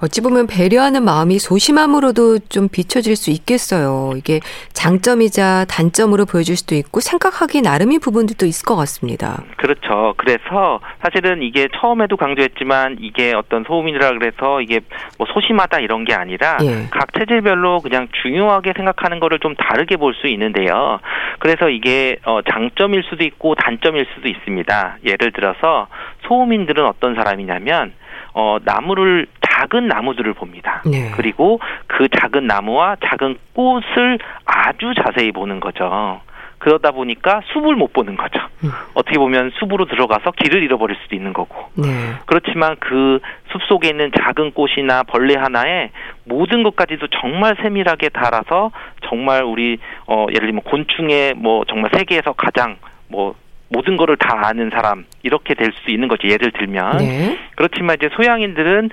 어찌 0.00 0.20
보면 0.22 0.46
배려하는 0.46 1.02
마음이 1.04 1.38
소심함으로도 1.40 2.38
좀 2.48 2.68
비춰질 2.68 3.16
수 3.16 3.30
있겠어요. 3.30 4.12
이게 4.16 4.38
장점이자 4.72 5.66
단점으로 5.68 6.24
보여줄 6.24 6.56
수도 6.56 6.76
있고 6.76 7.00
생각하기 7.00 7.62
나름의 7.62 7.98
부분들도 7.98 8.46
있을 8.46 8.64
것 8.64 8.76
같습니다. 8.76 9.42
그렇죠. 9.56 10.14
그래서 10.16 10.80
사실은 11.02 11.42
이게 11.42 11.68
처음에도 11.80 12.16
강조했지만 12.16 12.98
이게 13.00 13.34
어떤 13.34 13.64
소음이라 13.64 14.12
그래서 14.12 14.60
이게 14.60 14.80
뭐 15.18 15.26
소심하다 15.32 15.80
이런 15.80 16.04
게 16.04 16.14
아니라 16.14 16.58
예. 16.62 16.86
각 16.90 17.12
체질별로 17.18 17.80
그냥 17.80 18.06
중요하게 18.22 18.74
생각하는 18.76 19.18
거를 19.20 19.38
좀 19.40 19.54
다르게 19.56 19.96
볼 19.96 20.08
수 20.18 20.26
있는데요. 20.26 20.98
그래서 21.38 21.68
이게 21.68 22.16
어 22.24 22.40
장점일 22.42 23.04
수도 23.08 23.22
있고 23.24 23.54
단점일 23.54 24.06
수도 24.14 24.26
있습니다. 24.28 24.96
예를 25.04 25.32
들어서 25.32 25.86
소음인들은 26.26 26.84
어떤 26.84 27.14
사람이냐면 27.14 27.92
어, 28.38 28.58
나무를 28.64 29.26
작은 29.40 29.88
나무들을 29.88 30.32
봅니다. 30.34 30.82
네. 30.86 31.10
그리고 31.16 31.58
그 31.88 32.08
작은 32.08 32.46
나무와 32.46 32.96
작은 33.04 33.36
꽃을 33.54 34.18
아주 34.44 34.94
자세히 35.02 35.32
보는 35.32 35.58
거죠. 35.58 36.20
그러다 36.58 36.90
보니까 36.90 37.40
숲을 37.52 37.76
못 37.76 37.92
보는 37.92 38.16
거죠. 38.16 38.40
음. 38.64 38.70
어떻게 38.94 39.16
보면 39.18 39.52
숲으로 39.58 39.86
들어가서 39.86 40.32
길을 40.32 40.62
잃어버릴 40.62 40.96
수도 41.02 41.16
있는 41.16 41.32
거고. 41.32 41.70
네. 41.76 41.86
그렇지만 42.26 42.76
그 42.76 43.18
숲 43.50 43.62
속에 43.64 43.88
있는 43.88 44.10
작은 44.16 44.52
꽃이나 44.52 45.02
벌레 45.02 45.34
하나에 45.34 45.90
모든 46.24 46.62
것까지도 46.62 47.08
정말 47.08 47.56
세밀하게 47.62 48.10
달아서 48.10 48.70
정말 49.08 49.42
우리 49.42 49.78
어 50.06 50.26
예를 50.30 50.48
들면 50.48 50.62
곤충의 50.62 51.34
뭐 51.34 51.64
정말 51.66 51.90
세계에서 51.96 52.32
가장 52.32 52.76
뭐 53.08 53.34
모든 53.68 53.96
거를 53.96 54.16
다 54.16 54.40
아는 54.46 54.70
사람 54.70 55.04
이렇게 55.22 55.54
될 55.54 55.68
수 55.84 55.90
있는 55.90 56.08
거지 56.08 56.26
예를 56.28 56.52
들면 56.52 56.96
네. 56.98 57.38
그렇지만 57.56 57.96
이제 57.96 58.08
소양인들은 58.16 58.90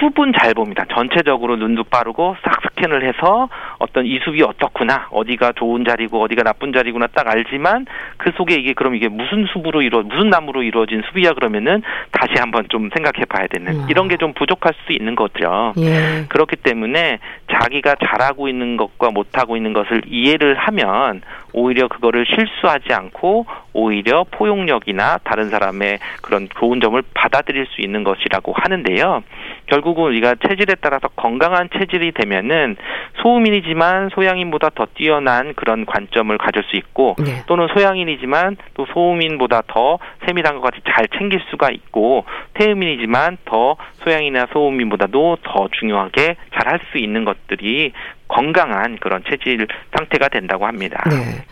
숲은 0.00 0.32
잘 0.36 0.54
봅니다. 0.54 0.84
전체적으로 0.92 1.56
눈도 1.56 1.84
빠르고 1.84 2.36
싹 2.42 2.60
스캔을 2.62 3.06
해서 3.06 3.48
어떤 3.78 4.04
이 4.06 4.18
숲이 4.24 4.42
어떻구나, 4.42 5.06
어디가 5.10 5.52
좋은 5.52 5.84
자리고 5.84 6.20
어디가 6.22 6.42
나쁜 6.42 6.72
자리구나 6.72 7.06
딱 7.14 7.28
알지만 7.28 7.86
그 8.16 8.32
속에 8.36 8.54
이게 8.54 8.72
그럼 8.72 8.94
이게 8.96 9.08
무슨 9.08 9.46
숲으로 9.52 9.82
이루 9.82 10.02
무슨 10.02 10.28
나무로 10.30 10.62
이루어진 10.62 11.02
숲이야 11.08 11.34
그러면은 11.34 11.82
다시 12.10 12.34
한번 12.38 12.66
좀 12.68 12.90
생각해 12.92 13.26
봐야 13.26 13.46
되는 13.46 13.72
음. 13.80 13.86
이런 13.88 14.08
게 14.08 14.14
좀 14.24 14.32
부족할 14.32 14.72
수 14.86 14.92
있는 14.92 15.14
거죠. 15.14 15.74
예. 15.78 16.24
그렇기 16.28 16.56
때문에 16.56 17.18
자기가 17.52 17.96
잘하고 18.04 18.48
있는 18.48 18.76
것과 18.78 19.10
못하고 19.10 19.56
있는 19.56 19.72
것을 19.72 20.02
이해를 20.06 20.54
하면 20.54 21.20
오히려 21.52 21.88
그거를 21.88 22.24
실수하지 22.26 22.92
않고 22.92 23.44
오히려 23.74 24.24
포용력이나 24.30 25.18
다른 25.24 25.50
사람의 25.50 25.98
그런 26.22 26.48
좋은 26.58 26.80
점을 26.80 27.00
받아들일 27.12 27.66
수 27.66 27.82
있는 27.82 28.02
것이라고 28.02 28.54
하는데요. 28.56 29.22
결국 29.66 29.83
은 29.92 30.04
우리가 30.04 30.36
체질에 30.46 30.76
따라서 30.80 31.08
건강한 31.08 31.68
체질이 31.76 32.12
되면은 32.12 32.76
소음인이지만 33.22 34.10
소양인보다 34.14 34.70
더 34.74 34.86
뛰어난 34.94 35.54
그런 35.54 35.86
관점을 35.86 36.36
가질 36.38 36.62
수 36.64 36.76
있고 36.76 37.16
네. 37.18 37.42
또는 37.46 37.68
소양인이지만 37.74 38.56
또 38.74 38.86
소음인보다 38.92 39.62
더 39.66 39.98
세밀한 40.26 40.56
것 40.56 40.62
같이 40.62 40.82
잘 40.90 41.06
챙길 41.08 41.40
수가 41.50 41.70
있고 41.70 42.24
태음인이지만 42.54 43.38
더 43.44 43.76
소양이나 44.04 44.46
소음인보다도 44.52 45.38
더 45.42 45.68
중요하게 45.78 46.36
잘 46.52 46.64
할 46.66 46.80
수 46.90 46.98
있는 46.98 47.24
것들이 47.24 47.92
건강한 48.28 48.98
그런 48.98 49.22
체질 49.28 49.66
상태가 49.96 50.28
된다고 50.28 50.66
합니다. 50.66 51.02
네. 51.08 51.44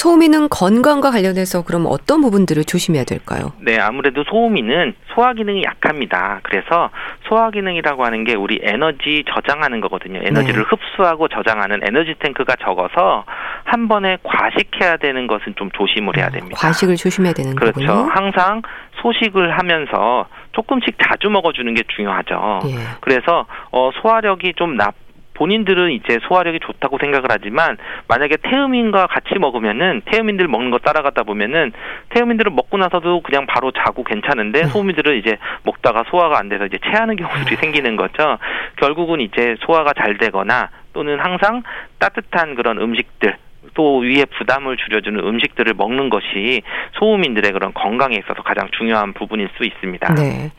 소음이는 0.00 0.50
건강과 0.50 1.10
관련해서 1.10 1.64
그럼 1.64 1.86
어떤 1.88 2.20
부분들을 2.20 2.64
조심해야 2.64 3.04
될까요? 3.04 3.52
네, 3.60 3.78
아무래도 3.78 4.24
소음이는 4.24 4.94
소화 5.14 5.32
기능이 5.32 5.62
약합니다. 5.64 6.40
그래서 6.42 6.90
소화 7.26 7.50
기능이라고 7.50 8.04
하는 8.04 8.24
게 8.24 8.34
우리 8.34 8.58
에너지 8.62 9.24
저장하는 9.26 9.80
거거든요. 9.80 10.20
에너지를 10.22 10.64
네. 10.64 10.68
흡수하고 10.68 11.28
저장하는 11.28 11.80
에너지 11.82 12.14
탱크가 12.18 12.56
적어서 12.62 13.24
한 13.64 13.88
번에 13.88 14.18
과식해야 14.22 14.98
되는 14.98 15.26
것은 15.26 15.54
좀 15.56 15.70
조심을 15.70 16.18
해야 16.18 16.26
음, 16.26 16.32
됩니다. 16.32 16.58
과식을 16.60 16.96
조심해야 16.96 17.32
되는 17.32 17.54
그렇죠. 17.54 17.80
거군요. 17.80 18.10
항상 18.10 18.60
소식을 19.00 19.58
하면서 19.58 20.26
조금씩 20.52 20.98
자주 21.02 21.30
먹어주는 21.30 21.72
게 21.72 21.82
중요하죠. 21.96 22.60
예. 22.66 22.74
그래서 23.00 23.46
어, 23.72 23.90
소화력이 24.02 24.52
좀 24.56 24.76
나, 24.76 24.92
본인들은 25.36 25.92
이제 25.92 26.18
소화력이 26.26 26.60
좋다고 26.60 26.98
생각을 26.98 27.28
하지만 27.30 27.76
만약에 28.08 28.36
태음인과 28.42 29.06
같이 29.06 29.38
먹으면은 29.38 30.02
태음인들 30.06 30.48
먹는 30.48 30.70
거 30.70 30.78
따라가다 30.78 31.22
보면은 31.22 31.72
태음인들은 32.10 32.54
먹고 32.54 32.78
나서도 32.78 33.20
그냥 33.22 33.46
바로 33.46 33.70
자고 33.70 34.02
괜찮은데 34.02 34.62
네. 34.62 34.66
소음인들은 34.66 35.18
이제 35.18 35.36
먹다가 35.62 36.04
소화가 36.08 36.38
안 36.38 36.48
돼서 36.48 36.66
이제 36.66 36.78
체하는 36.84 37.16
경우들이 37.16 37.56
네. 37.56 37.56
생기는 37.56 37.96
거죠. 37.96 38.38
결국은 38.76 39.20
이제 39.20 39.56
소화가 39.60 39.92
잘 39.92 40.16
되거나 40.18 40.70
또는 40.92 41.20
항상 41.20 41.62
따뜻한 41.98 42.54
그런 42.54 42.78
음식들 42.78 43.36
또 43.74 43.98
위에 43.98 44.24
부담을 44.38 44.78
줄여주는 44.78 45.22
음식들을 45.22 45.74
먹는 45.74 46.08
것이 46.08 46.62
소음인들의 46.98 47.52
그런 47.52 47.74
건강에 47.74 48.16
있어서 48.16 48.42
가장 48.42 48.68
중요한 48.76 49.12
부분일 49.12 49.50
수 49.56 49.64
있습니다. 49.64 50.14
네. 50.14 50.50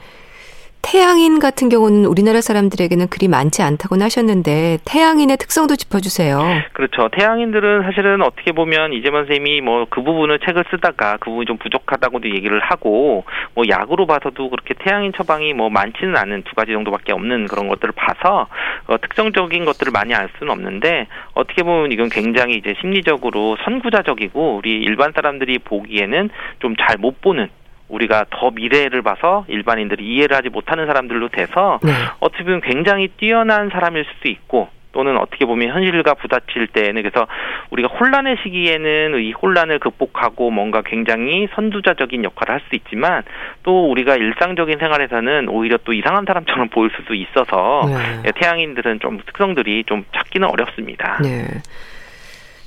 태양인 0.82 1.40
같은 1.40 1.68
경우는 1.68 2.06
우리나라 2.06 2.40
사람들에게는 2.40 3.08
그리 3.10 3.28
많지 3.28 3.62
않다고 3.62 4.02
하셨는데 4.02 4.78
태양인의 4.86 5.36
특성도 5.36 5.76
짚어주세요. 5.76 6.40
그렇죠. 6.72 7.10
태양인들은 7.12 7.84
사실은 7.84 8.22
어떻게 8.22 8.54
보면 8.54 8.94
이재만 8.94 9.26
선생님이 9.26 9.62
뭐 9.62 9.88
그 9.90 10.02
부분을 10.04 10.40
책을 10.40 10.64
쓰다가 10.72 11.18
그 11.18 11.30
부분이 11.30 11.46
좀 11.46 11.58
부족하다고도 11.58 12.30
얘기를 12.30 12.60
하고 12.62 13.26
뭐 13.54 13.66
약으로 13.68 14.06
봐서도 14.06 14.50
그렇게 14.50 14.74
태양인 14.80 15.12
처방이 15.14 15.54
뭐 15.54 15.70
많지는 15.70 16.16
않은 16.16 16.44
두 16.44 16.56
가지 16.56 16.72
정도밖에 16.72 17.12
없는 17.14 17.48
그런 17.48 17.68
것들을 17.68 17.94
봐서 17.94 18.48
어, 18.88 18.98
특정적인 19.02 19.66
것들을 19.66 19.92
많이 19.92 20.14
알 20.14 20.30
수는 20.38 20.52
없는데 20.54 21.08
어떻게 21.34 21.64
보면 21.64 21.92
이건 21.92 22.10
굉장히 22.10 22.56
이제 22.56 22.76
심리적으로 22.80 23.58
선구자적이고 23.66 24.58
우리 24.58 24.72
일반 24.84 25.12
사람들이 25.14 25.60
보기에는 25.60 26.30
좀 26.60 26.76
잘 26.78 26.98
못 27.00 27.22
보는 27.22 27.50
우리가 27.90 28.26
더 28.30 28.52
미래를 28.52 29.02
봐서 29.02 29.46
일반인들이 29.48 30.04
이해를 30.06 30.36
하지 30.36 30.50
못하는 30.50 30.86
사람들로 30.88 31.30
돼서 31.30 31.80
네. 31.84 31.92
어떻게 32.20 32.44
보면 32.44 32.62
굉장히 32.62 33.08
뛰어난 33.18 33.70
사람일 33.70 34.06
수도 34.06 34.30
있고 34.30 34.70
또는 34.98 35.16
어떻게 35.18 35.46
보면 35.46 35.70
현실과 35.70 36.16
부딪힐 36.16 36.68
때에는 36.68 37.04
그래서 37.04 37.28
우리가 37.70 37.88
혼란의 37.88 38.38
시기에는 38.42 39.22
이 39.22 39.32
혼란을 39.32 39.78
극복하고 39.78 40.50
뭔가 40.50 40.82
굉장히 40.82 41.48
선두자적인 41.54 42.24
역할을 42.24 42.56
할 42.56 42.62
수 42.68 42.76
있지만 42.76 43.24
또 43.64 43.90
우리가 43.92 44.16
일상적인 44.16 44.80
생활에서는 44.80 45.48
오히려 45.50 45.78
또 45.84 45.94
이상한 45.94 46.26
사람처럼 46.26 46.70
보일 46.74 46.92
수도 46.98 47.14
있어서 47.14 47.84
네. 48.24 48.32
태양인들은 48.34 49.00
좀 49.00 49.20
특성들이 49.26 49.84
좀 49.86 50.04
찾기는 50.14 50.46
어렵습니다. 50.48 51.20
네. 51.22 51.46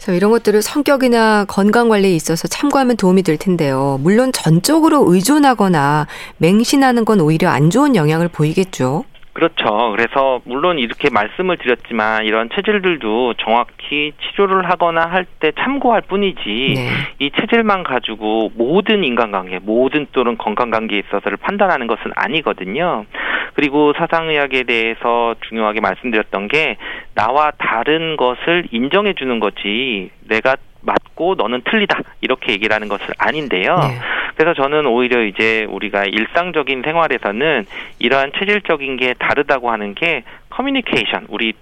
그래서 0.01 0.15
이런 0.15 0.31
것들을 0.31 0.63
성격이나 0.63 1.45
건강 1.45 1.91
관리에 1.91 2.15
있어서 2.17 2.49
참고하면 2.49 2.97
도움이 2.97 3.23
될 3.23 3.37
텐데요. 3.37 3.99
물론 4.01 4.33
전적으로 4.33 5.05
의존하거나 5.13 6.07
맹신하는 6.39 7.05
건 7.05 7.21
오히려 7.21 7.51
안 7.51 7.69
좋은 7.69 7.95
영향을 7.95 8.29
보이겠죠. 8.29 9.05
그렇죠. 9.41 9.93
그래서 9.97 10.43
물론 10.45 10.79
이렇게 10.79 11.09
말씀을 11.09 11.57
드렸지만 11.57 12.27
이런 12.27 12.51
체질들도 12.55 13.35
정확히 13.35 14.13
치료를 14.21 14.69
하거나 14.69 15.07
할 15.07 15.25
때 15.41 15.53
참고할 15.59 16.03
뿐이지 16.03 16.75
네. 16.77 16.89
이 17.19 17.31
체질만 17.31 17.83
가지고 17.83 18.51
모든 18.55 19.03
인간관계, 19.03 19.61
모든 19.63 20.07
또는 20.13 20.37
건강관계에 20.37 20.99
있어서를 20.99 21.39
판단하는 21.39 21.87
것은 21.87 22.13
아니거든요. 22.15 23.07
그리고 23.55 23.95
사상의학에 23.97 24.65
대해서 24.65 25.35
중요하게 25.49 25.81
말씀드렸던 25.81 26.49
게 26.49 26.77
나와 27.15 27.53
다른 27.59 28.17
것을 28.17 28.67
인정해 28.71 29.15
주는 29.15 29.41
거지 29.41 30.11
내가 30.29 30.57
맞고 30.83 31.35
너는 31.37 31.63
틀리다 31.63 32.01
이렇게 32.21 32.53
얘기를 32.53 32.75
하는 32.75 32.89
것은 32.89 33.07
아닌데요. 33.19 33.77
네. 33.77 33.99
그래서 34.37 34.55
저는 34.55 34.87
오히려 34.87 35.23
이제 35.25 35.67
우리가 35.69 36.05
일상적인 36.05 36.83
생활에서는 36.83 37.67
이러한 37.99 38.33
체질적인 38.39 38.97
게 38.97 39.15
다르다고 39.15 39.71
하는 39.71 39.95
게 39.95 40.25
커뮤니케이션 40.49 41.27
우리 41.29 41.53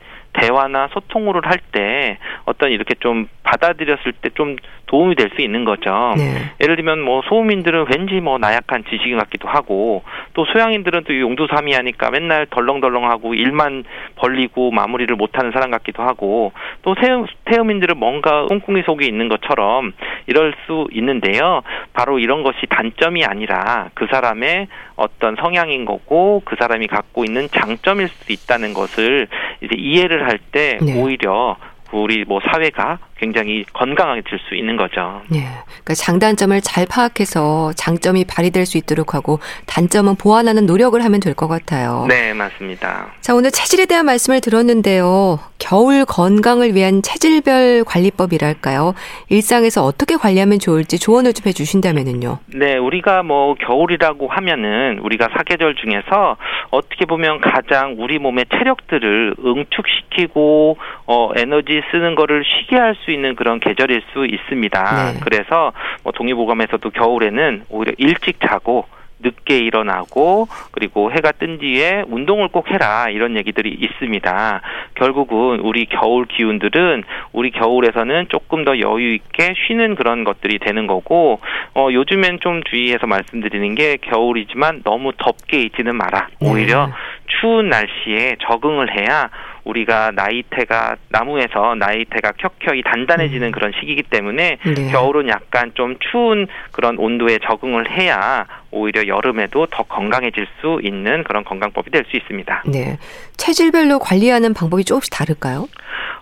대화나 0.41 0.89
소통을 0.93 1.35
할때 1.45 2.19
어떤 2.45 2.71
이렇게 2.71 2.95
좀 2.95 3.29
받아들였을 3.43 4.13
때 4.13 4.29
좀 4.35 4.57
도움이 4.87 5.15
될 5.15 5.29
수 5.37 5.43
있는 5.43 5.65
거죠. 5.65 6.15
네. 6.17 6.51
예를 6.63 6.77
들면 6.77 7.01
뭐 7.01 7.21
소음인들은 7.29 7.87
왠지 7.95 8.15
뭐 8.15 8.39
나약한 8.39 8.85
지식인 8.89 9.19
같기도 9.19 9.47
하고 9.47 10.03
또 10.33 10.47
소양인들은 10.47 11.05
또 11.05 11.19
용두사미하니까 11.19 12.11
맨날 12.11 12.47
덜렁덜렁하고 12.47 13.35
일만 13.35 13.85
벌리고 14.17 14.71
마무리를 14.71 15.15
못하는 15.17 15.53
사람 15.53 15.71
같기도 15.71 16.03
하고 16.03 16.53
또 16.83 16.95
태음, 16.95 17.27
태음인들은 17.45 17.99
뭔가 17.99 18.47
꿍꿍이 18.47 18.83
속에 18.87 19.07
있는 19.07 19.29
것처럼 19.29 19.93
이럴 20.27 20.55
수 20.67 20.87
있는데요. 20.93 21.63
바로 21.93 22.19
이런 22.19 22.43
것이 22.43 22.67
단점이 22.71 23.25
아니라 23.25 23.91
그 23.95 24.07
사람의 24.11 24.69
어떤 24.97 25.37
성향인 25.37 25.85
거고 25.85 26.43
그 26.45 26.57
사람이 26.59 26.87
갖고 26.87 27.25
있는 27.25 27.49
장점일 27.49 28.09
수 28.09 28.33
있다는 28.33 28.73
것을 28.73 29.29
이제 29.61 29.75
이해를 29.77 30.28
할때 30.29 30.79
네. 30.81 31.01
오히려 31.01 31.57
우리 31.93 32.25
뭐 32.25 32.41
사회가 32.45 32.99
굉장히 33.19 33.65
건강하게 33.73 34.23
될수 34.29 34.55
있는 34.55 34.77
거죠. 34.77 35.23
네. 35.29 35.41
그러니까 35.67 35.95
장단점을 35.95 36.61
잘 36.61 36.87
파악해서 36.87 37.73
장점이 37.75 38.25
발휘될 38.25 38.65
수 38.67 38.79
있도록 38.79 39.15
하고 39.15 39.41
단점은 39.67 40.17
보완하는 40.17 40.67
노력을 40.67 41.03
하면 41.03 41.21
될 41.21 41.35
것 41.35 41.47
같아요. 41.47 42.07
네, 42.09 42.33
맞습니다. 42.33 43.13
자, 43.21 43.35
오늘 43.35 43.51
체질에 43.53 43.87
대한 43.87 44.07
말씀을 44.07 44.41
들었는데요. 44.41 45.39
겨울 45.61 46.05
건강을 46.05 46.75
위한 46.75 47.03
체질별 47.03 47.85
관리법이랄까요? 47.85 48.95
일상에서 49.29 49.85
어떻게 49.85 50.17
관리하면 50.17 50.59
좋을지 50.59 50.99
조언을 50.99 51.33
좀 51.35 51.47
해주신다면은요. 51.49 52.39
네, 52.55 52.77
우리가 52.77 53.23
뭐 53.23 53.55
겨울이라고 53.55 54.29
하면은 54.29 54.99
우리가 55.01 55.29
사계절 55.37 55.75
중에서 55.77 56.37
어떻게 56.71 57.05
보면 57.05 57.41
가장 57.41 57.95
우리 57.99 58.19
몸의 58.19 58.47
체력들을 58.51 59.35
응축시키고 59.45 60.77
어 61.07 61.31
에너지 61.37 61.83
쓰는 61.91 62.15
거를 62.15 62.43
쉬게 62.45 62.77
할 62.77 62.99
수 63.05 63.08
있는 63.11 63.35
그런 63.35 63.61
계절일 63.61 64.03
수 64.13 64.27
있습니다. 64.27 65.13
네. 65.13 65.21
그래서 65.23 65.73
뭐 66.03 66.13
동의보감에서도 66.13 66.91
겨울에는 66.91 67.65
오히려 67.71 67.93
일찍 67.99 68.41
자고 68.41 68.87
늦게 69.21 69.59
일어나고 69.59 70.49
그리고 70.71 71.11
해가 71.11 71.33
뜬 71.33 71.59
뒤에 71.59 72.05
운동을 72.07 72.49
꼭 72.49 72.71
해라 72.71 73.09
이런 73.11 73.37
얘기들이 73.37 73.71
있습니다. 73.71 74.61
결국은 74.95 75.61
우리 75.61 75.87
겨울 75.87 76.27
기운들은 76.27 77.05
우리 77.33 77.51
겨울에서는 77.51 78.27
조금 78.29 78.65
더 78.65 78.79
여유 78.79 79.15
있게 79.15 79.55
쉬는 79.67 79.95
그런 79.95 80.25
것들이 80.25 80.59
되는 80.59 80.87
거고 80.87 81.41
어 81.75 81.89
요즘엔 81.91 82.41
좀 82.41 82.63
주의해서 82.65 83.07
말씀드리는 83.07 83.75
게 83.75 83.97
겨울이지만 84.03 84.83
너무 84.85 85.13
덥게 85.17 85.63
있지는 85.63 85.97
마라. 85.97 86.29
오히려 86.41 86.87
네. 86.87 86.93
추운 87.41 87.69
날씨에 87.69 88.37
적응을 88.41 88.97
해야 88.97 89.31
우리가 89.69 90.13
나이테가 90.13 90.97
나무에서 91.11 91.75
나이테가 91.75 92.33
켜켜이 92.33 92.83
단단해지는 92.83 93.49
음. 93.49 93.53
그런 93.53 93.73
시기이기 93.79 94.05
때문에 94.05 94.59
네. 94.65 94.91
겨울은 94.91 95.29
약간 95.29 95.73
좀 95.75 95.97
추운 96.11 96.47
그런 96.73 96.99
온도에 96.99 97.39
적응을 97.39 97.91
해야 97.91 98.47
오히려 98.71 99.07
여름에도 99.07 99.67
더 99.67 99.83
건강해질 99.83 100.47
수 100.61 100.81
있는 100.83 101.23
그런 101.25 101.45
건강법이 101.45 101.91
될 101.91 102.05
수 102.09 102.17
있습니다. 102.17 102.63
네. 102.67 102.97
체질별로 103.37 103.99
관리하는 103.99 104.55
방법이 104.55 104.85
조금씩 104.85 105.13
다를까요? 105.13 105.69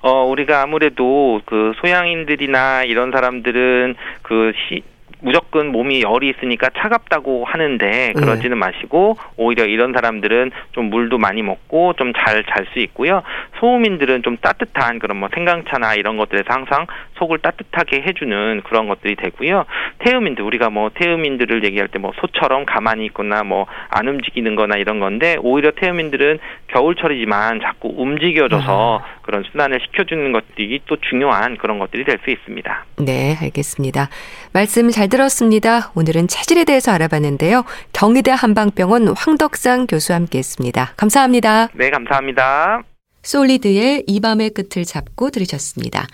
어, 0.00 0.24
우리가 0.24 0.62
아무래도 0.62 1.40
그 1.44 1.72
소양인들이나 1.80 2.82
이런 2.84 3.12
사람들은 3.12 3.94
그 4.22 4.52
시, 4.68 4.82
무조건 5.20 5.68
몸이 5.68 6.02
열이 6.02 6.28
있으니까 6.30 6.68
차갑다고 6.76 7.44
하는데 7.46 7.86
네. 7.86 8.12
그러지는 8.12 8.58
네. 8.58 8.66
마시고 8.66 9.16
오히려 9.36 9.64
이런 9.64 9.92
사람들은 9.92 10.50
좀 10.72 10.90
물도 10.90 11.18
많이 11.18 11.42
먹고 11.42 11.94
좀 11.94 12.12
잘 12.12 12.44
잘 12.44 12.66
수 12.72 12.78
있고요. 12.80 13.22
소음인들은 13.60 14.22
좀 14.22 14.36
따뜻한 14.36 14.98
그런 14.98 15.18
뭐 15.18 15.28
생강차나 15.34 15.94
이런 15.94 16.16
것들에서 16.16 16.46
항상 16.48 16.86
속을 17.18 17.38
따뜻하게 17.38 18.02
해주는 18.02 18.62
그런 18.64 18.88
것들이 18.88 19.16
되고요. 19.16 19.64
태음인들 19.98 20.44
우리가 20.44 20.70
뭐 20.70 20.90
태음인들을 20.94 21.64
얘기할 21.64 21.88
때 21.88 21.98
뭐 21.98 22.12
소처럼 22.20 22.64
가만히 22.66 23.06
있거나 23.06 23.42
뭐 23.42 23.66
안 23.88 24.08
움직이는 24.08 24.54
거나 24.56 24.76
이런 24.76 25.00
건데 25.00 25.36
오히려 25.40 25.70
태음인들은 25.70 26.38
겨울철이지만 26.68 27.60
자꾸 27.60 27.92
움직여줘서 27.96 29.00
아. 29.02 29.16
그런 29.22 29.44
순환을 29.50 29.80
시켜주는 29.80 30.32
것들이 30.32 30.80
또 30.86 30.96
중요한 30.96 31.56
그런 31.56 31.78
것들이 31.78 32.04
될 32.04 32.18
수 32.24 32.30
있습니다. 32.30 32.84
네, 32.98 33.36
알겠습니다. 33.40 34.08
말씀 34.52 34.90
잘 34.90 35.05
들었습니다. 35.08 35.92
오늘은 35.94 36.28
체질에 36.28 36.64
대해서 36.64 36.92
알아봤는데요. 36.92 37.64
경희대 37.92 38.30
한방병원 38.30 39.08
황덕상 39.08 39.86
교수와 39.86 40.16
함께했습니다. 40.18 40.94
감사합니다. 40.96 41.68
네, 41.74 41.90
감사합니다. 41.90 42.82
솔리드의 43.22 44.04
이 44.06 44.20
밤의 44.20 44.50
끝을 44.50 44.84
잡고 44.84 45.30
들으셨습니다. 45.30 46.06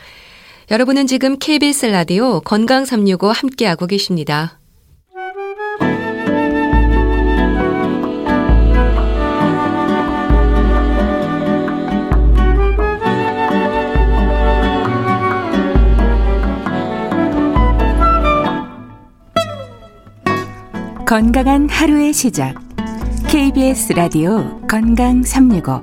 여러분은 0.70 1.06
지금 1.06 1.38
KBS 1.38 1.86
라디오 1.86 2.40
건강 2.40 2.84
365 2.84 3.30
함께하고 3.30 3.86
계십니다. 3.86 4.58
건강한 21.06 21.68
하루의 21.68 22.12
시작. 22.12 22.54
KBS 23.28 23.92
라디오 23.94 24.60
건강 24.68 25.22
365. 25.22 25.82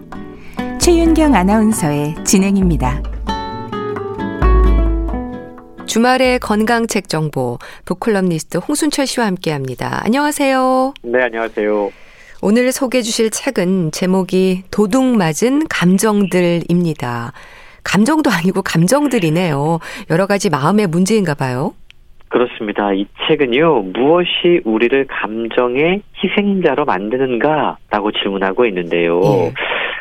최윤경 0.80 1.36
아나운서의 1.36 2.16
진행입니다. 2.24 3.04
주말의 5.86 6.40
건강책 6.40 7.10
정보 7.10 7.60
북콜럼니스트 7.86 8.58
홍순철 8.60 9.08
씨와 9.08 9.28
함께합니다. 9.28 10.04
안녕하세요. 10.06 10.94
네, 11.04 11.22
안녕하세요. 11.24 11.92
오늘 12.42 12.72
소개해 12.72 13.02
주실 13.02 13.30
책은 13.30 13.92
제목이 13.92 14.64
도둑 14.72 15.04
맞은 15.04 15.68
감정들입니다. 15.68 17.34
감정도 17.84 18.30
아니고 18.32 18.62
감정들이네요. 18.62 19.80
여러 20.10 20.26
가지 20.28 20.50
마음의 20.50 20.88
문제인가 20.88 21.34
봐요. 21.34 21.74
그렇습니다. 22.30 22.94
이 22.94 23.06
책은요, 23.28 23.82
무엇이 23.94 24.62
우리를 24.64 25.06
감정의 25.08 26.02
희생자로 26.24 26.86
만드는가라고 26.86 28.12
질문하고 28.12 28.66
있는데요. 28.68 29.20
예. 29.24 29.54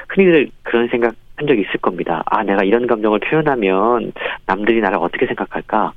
흔히들 0.09 0.49
그런 0.62 0.88
생각 0.88 1.14
한 1.37 1.47
적 1.47 1.57
있을 1.57 1.79
겁니다. 1.81 2.23
아, 2.27 2.43
내가 2.43 2.64
이런 2.64 2.87
감정을 2.88 3.21
표현하면 3.21 4.12
남들이 4.45 4.81
나를 4.81 4.99
어떻게 4.99 5.25
생각할까? 5.27 5.93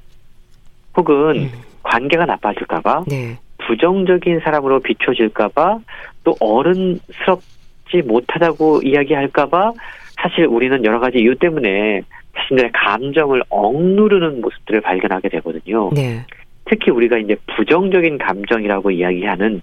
혹은 0.96 1.15
음. 1.36 1.50
관계가 1.82 2.26
나빠질까봐? 2.28 3.06
네. 3.10 3.38
부정적인 3.65 4.41
사람으로 4.41 4.80
비춰질까봐? 4.82 5.80
또 6.24 6.36
어른스럽지 6.39 8.04
못하다고 8.06 8.82
이야기할까봐? 8.84 9.74
사실 10.22 10.46
우리는 10.46 10.86
여러 10.86 11.00
가지 11.00 11.17
이유 11.17 11.36
때문에 11.36 12.02
자신들의 12.38 12.72
감정을 12.74 13.44
억누르는 13.50 14.41
모습들을 14.41 14.82
발견하게 14.82 15.30
되거든요. 15.30 15.89
네. 15.94 16.26
특히 16.65 16.91
우리가 16.91 17.17
이제 17.17 17.36
부정적인 17.56 18.17
감정이라고 18.17 18.91
이야기하는 18.91 19.62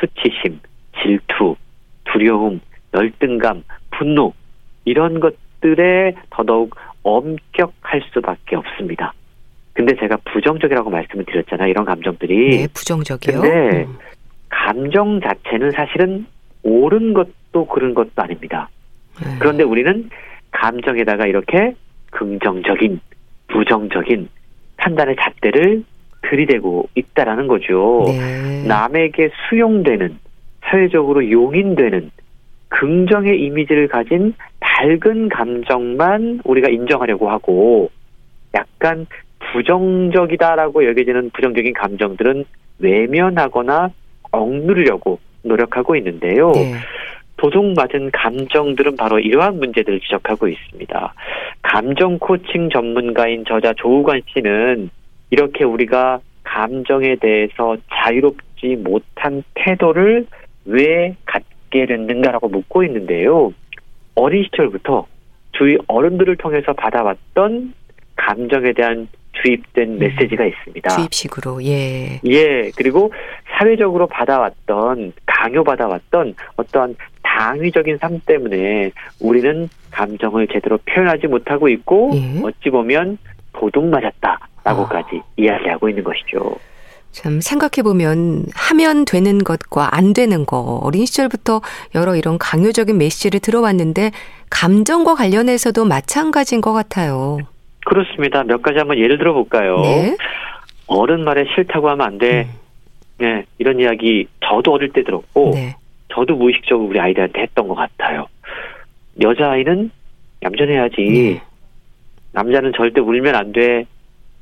수치심, 0.00 0.60
질투, 1.00 1.56
두려움, 2.04 2.60
열등감, 2.94 3.62
분노 3.90 4.32
이런 4.84 5.20
것들에 5.20 6.14
더더욱 6.30 6.74
엄격할 7.02 8.02
수밖에 8.12 8.56
없습니다. 8.56 9.12
근데 9.72 9.94
제가 9.96 10.16
부정적이라고 10.24 10.90
말씀을 10.90 11.24
드렸잖아요. 11.24 11.68
이런 11.68 11.84
감정들이. 11.84 12.58
네, 12.58 12.66
부정적이요. 12.74 13.40
근데 13.40 13.84
음. 13.84 13.96
감정 14.48 15.20
자체는 15.20 15.70
사실은 15.70 16.26
옳은 16.64 17.14
것도 17.14 17.66
그런 17.66 17.94
것도 17.94 18.10
아닙니다. 18.16 18.68
네. 19.22 19.36
그런데 19.38 19.62
우리는 19.62 20.10
감정에다가 20.50 21.26
이렇게 21.26 21.74
긍정적인, 22.10 23.00
부정적인 23.48 24.28
판단의 24.76 25.16
잣대를 25.20 25.84
들이대고 26.22 26.88
있다라는 26.94 27.46
거죠. 27.46 28.04
네. 28.06 28.64
남에게 28.66 29.30
수용되는, 29.48 30.18
사회적으로 30.62 31.30
용인되는 31.30 32.10
긍정의 32.68 33.40
이미지를 33.42 33.88
가진 33.88 34.34
밝은 34.60 35.30
감정만 35.30 36.40
우리가 36.44 36.68
인정하려고 36.68 37.30
하고 37.30 37.90
약간 38.54 39.06
부정적이다라고 39.52 40.86
여겨지는 40.86 41.30
부정적인 41.30 41.72
감정들은 41.72 42.44
외면하거나 42.78 43.90
억누르려고 44.30 45.18
노력하고 45.42 45.96
있는데요. 45.96 46.52
네. 46.52 46.74
도둑맞은 47.38 48.10
감정들은 48.12 48.96
바로 48.96 49.18
이러한 49.18 49.58
문제들을 49.58 50.00
지적하고 50.00 50.48
있습니다. 50.48 51.14
감정 51.62 52.18
코칭 52.18 52.68
전문가인 52.70 53.44
저자 53.46 53.72
조우관 53.74 54.22
씨는 54.32 54.90
이렇게 55.30 55.64
우리가 55.64 56.20
감정에 56.44 57.16
대해서 57.16 57.76
자유롭지 57.92 58.76
못한 58.76 59.42
태도를 59.54 60.26
왜 60.64 61.14
갖게 61.24 61.86
됐는가라고 61.86 62.48
묻고 62.48 62.84
있는데요. 62.84 63.52
어린 64.14 64.44
시절부터 64.44 65.06
주위 65.52 65.76
어른들을 65.86 66.36
통해서 66.36 66.72
받아왔던 66.72 67.74
감정에 68.16 68.72
대한 68.72 69.08
주입된 69.42 69.88
음. 69.88 69.98
메시지가 69.98 70.44
있습니다. 70.44 70.90
주입식으로, 70.90 71.62
예. 71.64 72.20
예, 72.24 72.70
그리고 72.76 73.12
사회적으로 73.46 74.06
받아왔던, 74.06 75.12
강요받아왔던 75.26 76.34
어떠한 76.56 76.96
당위적인 77.36 77.98
삶 77.98 78.20
때문에 78.24 78.90
우리는 79.20 79.68
감정을 79.90 80.48
제대로 80.48 80.78
표현하지 80.78 81.26
못하고 81.26 81.68
있고 81.68 82.10
예. 82.14 82.40
어찌 82.42 82.70
보면 82.70 83.18
도둑 83.52 83.84
맞았다라고까지 83.86 85.16
아. 85.16 85.24
이야기하고 85.36 85.88
있는 85.88 86.04
것이죠. 86.04 86.56
참 87.10 87.40
생각해 87.40 87.82
보면 87.82 88.46
하면 88.54 89.04
되는 89.04 89.38
것과 89.38 89.96
안 89.96 90.12
되는 90.12 90.44
거 90.44 90.80
어린 90.82 91.06
시절부터 91.06 91.60
여러 91.94 92.16
이런 92.16 92.38
강요적인 92.38 92.96
메시지를 92.98 93.40
들어왔는데 93.40 94.10
감정과 94.50 95.14
관련해서도 95.14 95.84
마찬가지인 95.84 96.60
것 96.60 96.72
같아요. 96.72 97.38
그렇습니다. 97.84 98.44
몇 98.44 98.62
가지 98.62 98.78
한번 98.78 98.98
예를 98.98 99.18
들어 99.18 99.32
볼까요? 99.32 99.80
네. 99.80 100.16
어른 100.86 101.24
말에 101.24 101.44
싫다고 101.54 101.88
하면 101.90 102.06
안 102.06 102.18
돼. 102.18 102.48
음. 102.50 102.68
네, 103.18 103.44
이런 103.58 103.80
이야기 103.80 104.28
저도 104.40 104.72
어릴 104.72 104.92
때 104.92 105.02
들었고 105.02 105.52
네. 105.54 105.74
저도 106.08 106.36
무의식적으로 106.36 106.88
우리 106.88 107.00
아이들한테 107.00 107.42
했던 107.42 107.68
것 107.68 107.74
같아요. 107.74 108.26
여자아이는 109.20 109.90
얌전해야지. 110.42 111.02
네. 111.02 111.42
남자는 112.32 112.72
절대 112.76 113.00
울면 113.00 113.34
안 113.34 113.52
돼. 113.52 113.84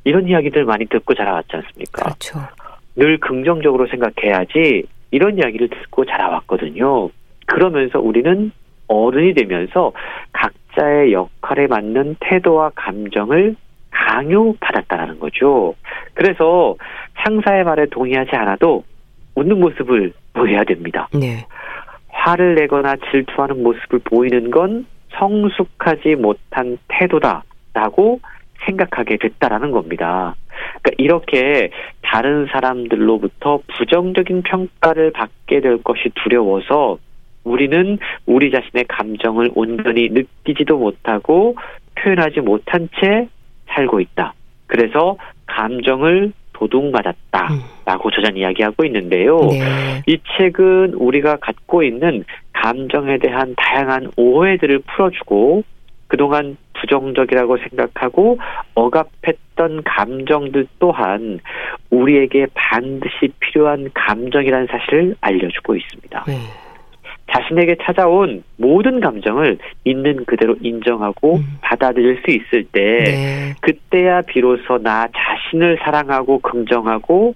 이런 0.05 0.29
이야기들 0.29 0.64
많이 0.64 0.87
듣고 0.87 1.14
자라왔지 1.14 1.57
않습니까? 1.57 2.05
그렇죠. 2.05 2.38
늘 2.94 3.18
긍정적으로 3.18 3.87
생각해야지. 3.88 4.85
이런 5.11 5.38
이야기를 5.38 5.68
듣고 5.68 6.05
자라왔거든요. 6.05 7.11
그러면서 7.46 8.00
우리는 8.00 8.52
어른이 8.88 9.35
되면서 9.35 9.92
각자의 10.33 11.12
역할에 11.12 11.66
맞는 11.66 12.16
태도와 12.20 12.70
감정을 12.74 13.57
강요받았다라는 13.90 15.18
거죠. 15.18 15.74
그래서 16.14 16.76
상사의 17.24 17.64
말에 17.64 17.87
동의하지 17.87 18.37
않아도 18.37 18.85
웃는 19.37 19.61
모습을 19.61 20.12
보여야 20.33 20.64
됩니다. 20.64 21.09
네. 21.14 21.46
화를 22.09 22.57
내거나 22.57 22.96
질투하는 23.11 23.62
모습을 23.62 24.01
보이는 24.01 24.51
건 24.51 24.87
성숙하지 25.12 26.16
못한 26.16 26.79
태도다라고 26.88 28.20
생각하게 28.64 29.18
됐다라는 29.18 29.70
겁니다. 29.70 30.35
그러니까 30.83 30.90
이렇게 30.99 31.70
다른 32.03 32.46
사람들로부터 32.51 33.61
부정적인 33.77 34.42
평가를 34.42 35.12
받게 35.12 35.61
될 35.61 35.83
것이 35.83 36.11
두려워서 36.14 36.99
우리는 37.44 37.99
우리 38.27 38.51
자신의 38.51 38.87
감정을 38.88 39.51
온전히 39.55 40.09
느끼지도 40.09 40.79
못하고 40.79 41.57
표현하지 41.94 42.40
못한 42.40 42.88
채 43.01 43.29
살고 43.68 44.01
있다. 44.01 44.35
그래서 44.66 45.16
감정을 45.46 46.33
도둑맞았다라고 46.59 48.09
음. 48.09 48.11
저자는 48.14 48.37
이야기하고 48.38 48.85
있는데요. 48.85 49.40
네. 49.40 50.03
이 50.07 50.19
책은 50.37 50.95
우리가 50.95 51.37
갖고 51.37 51.83
있는 51.83 52.25
감정에 52.53 53.19
대한 53.19 53.55
다양한 53.57 54.11
오해들을 54.16 54.81
풀어주고 54.81 55.62
그동안 56.09 56.57
부정적이라고 56.75 57.57
생각하고 57.59 58.38
억압했던 58.75 59.83
감정들 59.85 60.66
또한 60.79 61.40
우리에게 61.90 62.47
반드시 62.55 63.33
필요한 63.40 63.90
감정이라는 63.92 64.69
사실을 64.69 65.16
알려주고 65.21 65.75
있습니다. 65.75 66.25
네. 66.27 66.65
자신에게 67.33 67.77
찾아온 67.83 68.45
모든 68.57 69.01
감정을 69.01 69.59
있는 69.85 70.25
그대로 70.27 70.55
인정하고 70.61 71.37
음. 71.37 71.59
받아들일 71.61 72.23
수 72.25 72.31
있을 72.31 72.65
때 72.65 73.05
네. 73.05 73.55
그때야 73.61 74.23
비로소 74.23 74.79
나 74.79 75.09
자신을 75.09 75.79
사랑하고 75.83 76.39
긍정하고 76.39 77.35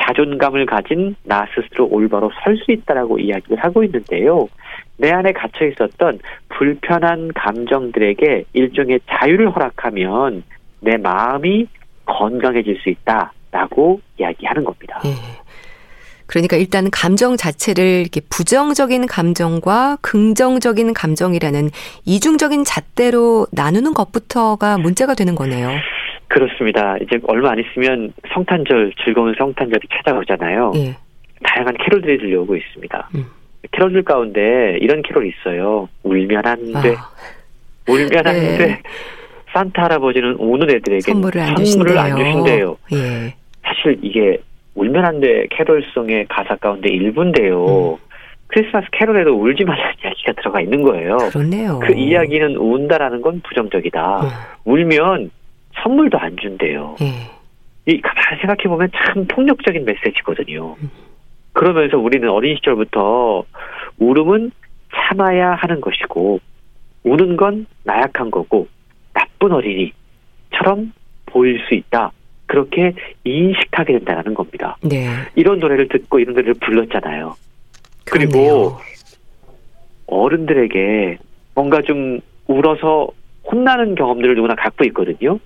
자존감을 0.00 0.66
가진 0.66 1.16
나 1.24 1.46
스스로 1.54 1.88
올바로 1.90 2.30
설 2.42 2.56
수 2.58 2.72
있다라고 2.72 3.18
이야기를 3.18 3.58
하고 3.58 3.82
있는데요. 3.84 4.48
내 4.96 5.10
안에 5.10 5.32
갇혀 5.32 5.66
있었던 5.66 6.18
불편한 6.48 7.32
감정들에게 7.34 8.44
일종의 8.52 9.00
자유를 9.08 9.50
허락하면 9.50 10.42
내 10.80 10.96
마음이 10.96 11.66
건강해질 12.06 12.78
수 12.80 12.88
있다라고 12.90 14.00
이야기하는 14.18 14.64
겁니다. 14.64 15.00
네. 15.04 15.10
그러니까 16.28 16.56
일단 16.56 16.90
감정 16.90 17.36
자체를 17.36 18.00
이렇게 18.02 18.20
부정적인 18.28 19.06
감정과 19.06 19.98
긍정적인 20.02 20.92
감정이라는 20.92 21.70
이중적인 22.04 22.64
잣대로 22.64 23.46
나누는 23.50 23.94
것부터가 23.94 24.78
문제가 24.78 25.14
되는 25.14 25.34
거네요. 25.34 25.70
그렇습니다. 26.28 26.98
이제 26.98 27.18
얼마 27.26 27.52
안 27.52 27.58
있으면 27.58 28.12
성탄절 28.34 28.92
즐거운 29.02 29.34
성탄절이 29.38 29.88
찾아오잖아요. 29.90 30.72
예. 30.76 30.96
다양한 31.42 31.74
캐롤들이 31.78 32.18
들려오고 32.18 32.56
있습니다. 32.56 33.08
음. 33.14 33.26
캐롤들 33.72 34.04
가운데 34.04 34.76
이런 34.80 35.02
캐롤이 35.02 35.30
있어요. 35.30 35.88
울면 36.02 36.46
안 36.46 36.72
돼. 36.82 36.94
아. 36.94 37.10
울면 37.88 38.26
안 38.26 38.34
네. 38.34 38.58
돼. 38.58 38.82
산타 39.52 39.84
할아버지는 39.84 40.34
우는 40.34 40.68
애들에게 40.68 41.00
선물을 41.00 41.40
안, 41.40 41.64
선물을 41.64 41.96
안 41.96 42.16
주신대요. 42.16 42.76
예. 42.92 43.34
사실 43.64 43.98
이게 44.02 44.38
울면 44.78 45.04
안 45.04 45.20
돼 45.20 45.46
캐롤송의 45.50 46.26
가사 46.28 46.54
가운데 46.56 46.88
일부인데요. 46.88 47.66
음. 47.66 47.96
크리스마스 48.46 48.86
캐롤에도 48.92 49.32
울지 49.32 49.64
말라는 49.64 49.94
이야기가 50.02 50.32
들어가 50.34 50.60
있는 50.60 50.82
거예요. 50.82 51.16
그렇네요. 51.32 51.80
그 51.80 51.92
이야기는 51.92 52.56
운다라는 52.56 53.20
건 53.20 53.40
부정적이다. 53.42 54.20
음. 54.22 54.28
울면 54.64 55.30
선물도 55.82 56.18
안 56.18 56.36
준대요. 56.36 56.96
음. 57.00 57.06
이 57.86 58.00
가만히 58.00 58.38
생각해 58.40 58.62
보면 58.68 58.88
참 58.94 59.26
폭력적인 59.26 59.84
메시지거든요. 59.84 60.76
음. 60.80 60.90
그러면서 61.52 61.98
우리는 61.98 62.28
어린 62.30 62.54
시절부터 62.56 63.42
울음은 63.98 64.52
참아야 64.94 65.52
하는 65.54 65.80
것이고 65.80 66.38
우는 67.04 67.36
건 67.36 67.66
나약한 67.84 68.30
거고 68.30 68.68
나쁜 69.12 69.52
어린이처럼 69.52 70.92
보일 71.26 71.60
수 71.66 71.74
있다. 71.74 72.12
그렇게 72.52 72.94
인식하게 73.24 73.92
된다는 74.00 74.34
겁니다. 74.34 74.76
네. 74.82 75.06
이런 75.36 75.60
노래를 75.60 75.86
듣고 75.88 76.18
이런 76.18 76.34
노래를 76.34 76.54
불렀잖아요. 76.54 77.36
그렇네요. 78.06 78.30
그리고 78.32 78.76
어른들에게 80.06 81.18
뭔가 81.54 81.80
좀 81.82 82.20
울어서 82.46 83.08
혼나는 83.44 83.94
경험들을 83.94 84.34
누구나 84.34 84.54
갖고 84.54 84.84
있거든요. 84.86 85.38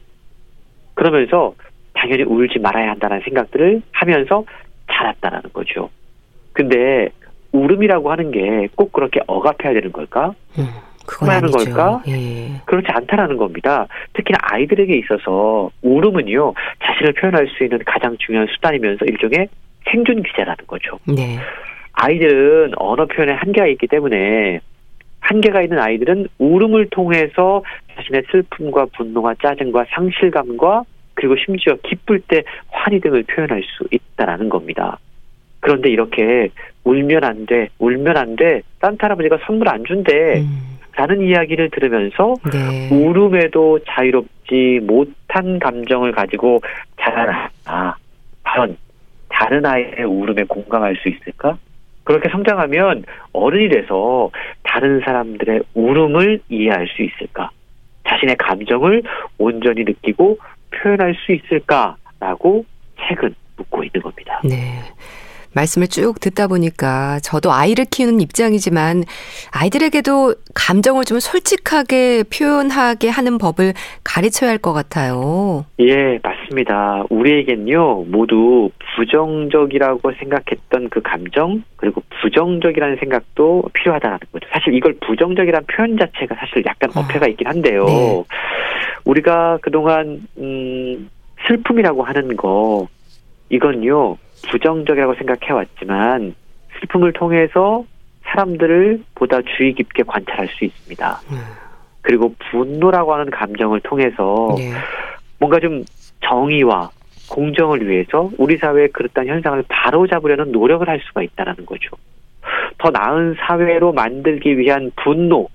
그러면서 0.94 1.54
당연히 1.92 2.22
울지 2.22 2.58
말아야 2.60 2.90
한다는 2.90 3.20
생각들을 3.24 3.82
하면서 3.92 4.44
자랐다라는 4.90 5.50
거죠. 5.52 5.90
근데 6.52 7.08
울음이라고 7.52 8.10
하는 8.10 8.30
게 8.30 8.68
꼭 8.76 8.92
그렇게 8.92 9.20
억압해야 9.26 9.74
되는 9.74 9.90
걸까? 9.92 10.34
음. 10.58 10.66
하는 11.20 11.50
걸까? 11.50 12.02
예. 12.08 12.60
그렇지 12.64 12.86
않다라는 12.90 13.36
겁니다. 13.36 13.86
특히나 14.12 14.38
아이들에게 14.42 14.96
있어서 14.98 15.70
울음은요 15.82 16.54
자신을 16.82 17.12
표현할 17.14 17.48
수 17.48 17.64
있는 17.64 17.78
가장 17.84 18.16
중요한 18.18 18.46
수단이면서 18.54 19.04
일종의 19.06 19.48
생존 19.90 20.22
기제라는 20.22 20.66
거죠. 20.66 20.98
네. 21.06 21.38
아이들은 21.92 22.72
언어 22.76 23.06
표현에 23.06 23.32
한계가 23.32 23.66
있기 23.68 23.86
때문에 23.86 24.60
한계가 25.20 25.62
있는 25.62 25.78
아이들은 25.78 26.28
울음을 26.38 26.88
통해서 26.90 27.62
자신의 27.94 28.24
슬픔과 28.30 28.86
분노와 28.96 29.34
짜증과 29.42 29.86
상실감과 29.90 30.84
그리고 31.14 31.36
심지어 31.36 31.76
기쁠 31.82 32.20
때 32.20 32.42
환희 32.70 33.00
등을 33.00 33.24
표현할 33.24 33.62
수 33.62 33.86
있다라는 33.90 34.48
겁니다. 34.48 34.98
그런데 35.60 35.90
이렇게 35.90 36.48
울면 36.82 37.22
안 37.22 37.46
돼, 37.46 37.68
울면 37.78 38.16
안 38.16 38.34
돼, 38.34 38.62
산타 38.80 39.06
할아버지가 39.06 39.38
선물 39.46 39.68
안 39.68 39.84
준대. 39.84 40.40
음. 40.40 40.71
라는 40.94 41.22
이야기를 41.22 41.70
들으면서 41.70 42.34
네. 42.52 42.88
울음에도 42.90 43.78
자유롭지 43.88 44.80
못한 44.82 45.58
감정을 45.58 46.12
가지고 46.12 46.60
자라나 47.00 47.96
과연 48.44 48.76
다른 49.28 49.64
아이의 49.64 50.04
울음에 50.04 50.44
공감할 50.44 50.96
수 50.96 51.08
있을까? 51.08 51.56
그렇게 52.04 52.28
성장하면 52.28 53.04
어른이 53.32 53.68
돼서 53.70 54.30
다른 54.62 55.00
사람들의 55.00 55.62
울음을 55.74 56.40
이해할 56.48 56.88
수 56.88 57.02
있을까? 57.02 57.50
자신의 58.08 58.36
감정을 58.36 59.02
온전히 59.38 59.84
느끼고 59.84 60.38
표현할 60.70 61.14
수 61.14 61.32
있을까라고 61.32 62.64
책은 63.08 63.34
묻고 63.56 63.84
있는 63.84 64.02
겁니다. 64.02 64.40
네. 64.44 64.80
말씀을 65.54 65.88
쭉 65.88 66.18
듣다 66.20 66.46
보니까 66.46 67.20
저도 67.20 67.52
아이를 67.52 67.84
키우는 67.84 68.20
입장이지만 68.20 69.04
아이들에게도 69.50 70.34
감정을 70.54 71.04
좀 71.04 71.20
솔직하게 71.20 72.24
표현하게 72.24 73.08
하는 73.08 73.38
법을 73.38 73.74
가르쳐야 74.04 74.50
할 74.50 74.62
것 74.62 74.72
같아요. 74.72 75.64
예, 75.80 76.20
맞습니다. 76.22 77.02
우리에겐요, 77.10 78.04
모두 78.06 78.70
부정적이라고 78.94 80.12
생각했던 80.20 80.88
그 80.88 81.02
감정, 81.02 81.64
그리고 81.76 82.00
부정적이라는 82.22 82.96
생각도 83.00 83.64
필요하다는 83.72 84.18
거죠. 84.32 84.46
사실 84.52 84.74
이걸 84.74 84.94
부정적이라는 85.04 85.66
표현 85.66 85.98
자체가 85.98 86.36
사실 86.38 86.62
약간 86.64 86.90
아, 86.94 87.00
어폐가 87.00 87.26
있긴 87.26 87.48
한데요. 87.48 87.84
네. 87.86 88.24
우리가 89.04 89.58
그동안, 89.62 90.20
음, 90.38 91.10
슬픔이라고 91.48 92.04
하는 92.04 92.36
거, 92.36 92.86
이건요, 93.50 94.16
부정적이라고 94.50 95.14
생각해 95.14 95.52
왔지만 95.52 96.34
슬픔을 96.80 97.12
통해서 97.12 97.84
사람들을 98.24 99.02
보다 99.14 99.40
주의 99.56 99.74
깊게 99.74 100.04
관찰할 100.04 100.48
수 100.48 100.64
있습니다. 100.64 101.20
음. 101.30 101.36
그리고 102.02 102.34
분노라고 102.50 103.14
하는 103.14 103.30
감정을 103.30 103.80
통해서 103.80 104.54
네. 104.56 104.72
뭔가 105.38 105.60
좀 105.60 105.84
정의와 106.20 106.90
공정을 107.30 107.88
위해서 107.88 108.30
우리 108.38 108.58
사회에 108.58 108.88
그렇다는 108.88 109.34
현상을 109.34 109.64
바로잡으려는 109.68 110.52
노력을 110.52 110.86
할 110.88 111.00
수가 111.06 111.22
있다는 111.22 111.64
거죠. 111.66 111.96
더 112.78 112.90
나은 112.90 113.36
사회로 113.38 113.92
만들기 113.92 114.58
위한 114.58 114.90
분노, 115.02 115.48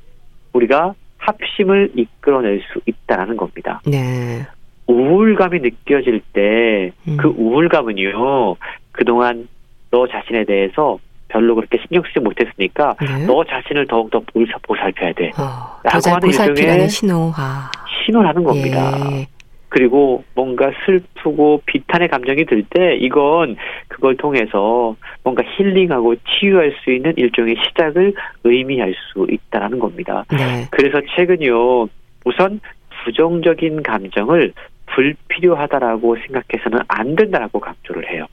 우리가 0.54 0.94
합심을 1.18 1.92
이끌어낼 1.96 2.62
수 2.72 2.80
있다는 2.86 3.36
겁니다. 3.36 3.82
네. 3.86 4.46
우울감이 4.88 5.60
느껴질 5.60 6.22
때그 6.34 6.94
음. 7.08 7.18
그 7.18 7.28
우울감은요 7.30 8.56
그동안 8.92 9.48
너 9.92 10.08
자신에 10.08 10.46
대해서 10.46 10.98
별로 11.30 11.56
그렇게 11.56 11.78
신경 11.80 12.04
쓰지 12.04 12.20
못했으니까 12.20 12.96
네. 13.02 13.26
너 13.26 13.44
자신을 13.44 13.88
더욱더 13.88 14.22
보살펴야 14.64 15.14
돼. 15.14 15.32
어, 15.38 15.80
라고 15.84 16.10
하는 16.10 16.30
일종의 16.30 16.90
신호. 16.90 17.32
아. 17.36 17.70
신호라는 18.06 18.44
겁니다. 18.44 18.92
예. 19.12 19.28
그리고 19.70 20.24
뭔가 20.34 20.72
슬프고 20.86 21.62
비탄의 21.66 22.08
감정이 22.08 22.46
들 22.46 22.64
때 22.70 22.96
이건 22.96 23.58
그걸 23.90 24.16
통해서 24.16 24.96
뭔가 25.24 25.44
힐링하고 25.44 26.16
치유할 26.16 26.74
수 26.84 26.92
있는 26.92 27.14
일종의 27.18 27.56
시작을 27.68 28.14
의미할 28.46 28.94
수 29.12 29.28
있다라는 29.30 29.80
겁니다. 29.80 30.24
네. 30.32 30.66
그래서 30.72 31.02
최근요 31.16 31.88
우선 32.26 32.62
부정적인 33.04 33.84
감정을 33.84 34.54
불필요하다라고 34.98 36.16
생각해서는 36.26 36.80
안 36.88 37.16
된다라고 37.16 37.60
강조를 37.60 38.12
해요. 38.12 38.26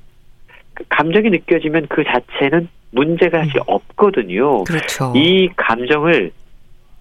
감정이 0.88 1.28
느껴지면 1.30 1.86
그 1.88 2.02
자체는 2.04 2.68
문제가 2.90 3.38
사실 3.40 3.56
음. 3.58 3.62
없거든요. 3.66 4.64
그렇죠. 4.64 5.12
이 5.14 5.48
감정을 5.56 6.30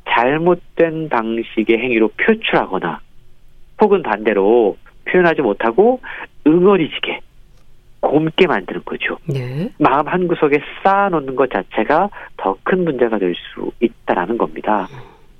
잘못된 0.10 1.08
방식의 1.10 1.78
행위로 1.78 2.10
표출하거나 2.18 3.00
혹은 3.82 4.04
반대로 4.04 4.78
표현하지 5.06 5.42
못하고 5.42 6.02
응어리지게 6.46 7.20
곰게 8.02 8.48
만드는 8.48 8.82
거죠. 8.84 9.18
네. 9.26 9.70
마음 9.80 10.08
한 10.08 10.28
구석에 10.28 10.60
쌓아놓는 10.84 11.36
것 11.36 11.50
자체가 11.50 12.10
더 12.38 12.58
큰 12.64 12.84
문제가 12.84 13.18
될 13.18 13.34
수 13.36 13.72
있다라는 13.80 14.38
겁니다. 14.38 14.88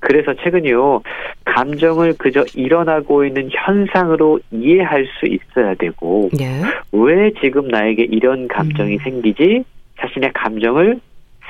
그래서 0.04 0.34
최근요 0.34 1.02
감정을 1.46 2.16
그저 2.18 2.44
일어나고 2.56 3.26
있는 3.26 3.50
현상으로 3.52 4.40
이해할 4.52 5.08
수 5.18 5.26
있어야 5.26 5.74
되고 5.76 6.30
네. 6.38 6.62
왜 6.92 7.32
지금 7.42 7.70
나에게 7.70 8.04
이런 8.04 8.48
감정이 8.48 8.96
음. 8.96 9.00
생기지 9.00 9.64
자신의 10.00 10.34
감정을 10.34 11.00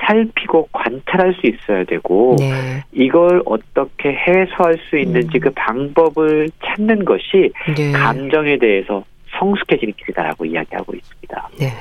살피고 0.06 0.68
관찰할 0.72 1.34
수 1.34 1.46
있어야 1.46 1.84
되고 1.84 2.36
네. 2.38 2.82
이걸 2.92 3.42
어떻게 3.44 4.10
해소할 4.12 4.78
수 4.88 4.98
있는지 4.98 5.38
음. 5.38 5.40
그 5.40 5.50
방법을 5.50 6.50
찾는 6.64 7.04
것이 7.04 7.52
네. 7.76 7.92
감정에 7.92 8.56
대해서 8.58 9.04
성숙해지는 9.38 9.94
길이다라고 9.96 10.44
이야기하고 10.44 10.94
있습니다. 10.94 11.48
네. 11.58 11.72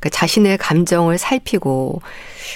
그러니까 0.00 0.10
자신의 0.10 0.58
감정을 0.58 1.18
살피고 1.18 2.00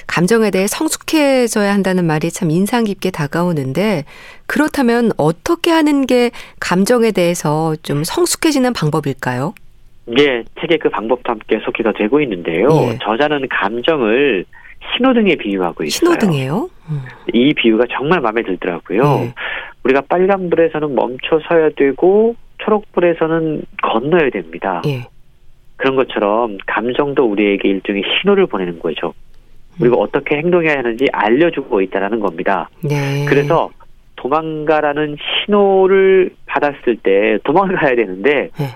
감정에 0.06 0.50
대해 0.50 0.66
성숙해져야 0.66 1.72
한다는 1.72 2.06
말이 2.06 2.30
참 2.30 2.50
인상 2.50 2.84
깊게 2.84 3.10
다가오는데 3.10 4.04
그렇다면 4.46 5.10
어떻게 5.16 5.70
하는 5.70 6.06
게 6.06 6.30
감정에 6.60 7.10
대해서 7.10 7.74
좀 7.82 8.04
성숙해지는 8.04 8.72
방법일까요? 8.72 9.54
예, 10.18 10.42
책에 10.60 10.78
그 10.78 10.88
방법도 10.90 11.22
함께 11.30 11.60
소개가 11.64 11.92
되고 11.92 12.20
있는데요. 12.20 12.68
예. 12.72 12.98
저자는 13.02 13.48
감정을 13.48 14.44
신호등에 14.96 15.36
비유하고 15.36 15.84
있어요. 15.84 15.90
신호등이에요? 15.90 16.68
음. 16.90 17.02
이 17.32 17.54
비유가 17.54 17.84
정말 17.96 18.20
마음에 18.20 18.42
들더라고요. 18.42 19.02
예. 19.26 19.34
우리가 19.84 20.02
빨간불에서는 20.08 20.94
멈춰 20.94 21.40
서야 21.48 21.70
되고 21.76 22.34
초록불에서는 22.58 23.62
건너야 23.82 24.30
됩니다. 24.30 24.82
예. 24.86 25.06
그런 25.82 25.96
것처럼 25.96 26.58
감정도 26.64 27.24
우리에게 27.24 27.68
일종의 27.68 28.04
신호를 28.20 28.46
보내는 28.46 28.78
거죠. 28.78 29.14
그리고 29.80 29.96
음. 29.96 30.02
어떻게 30.02 30.36
행동해야 30.36 30.78
하는지 30.78 31.06
알려주고 31.12 31.80
있다는 31.80 32.20
겁니다. 32.20 32.70
네. 32.84 33.24
그래서 33.28 33.68
도망가라는 34.14 35.16
신호를 35.44 36.36
받았을 36.46 36.98
때 37.02 37.38
도망가야 37.42 37.96
되는데 37.96 38.50
네. 38.56 38.66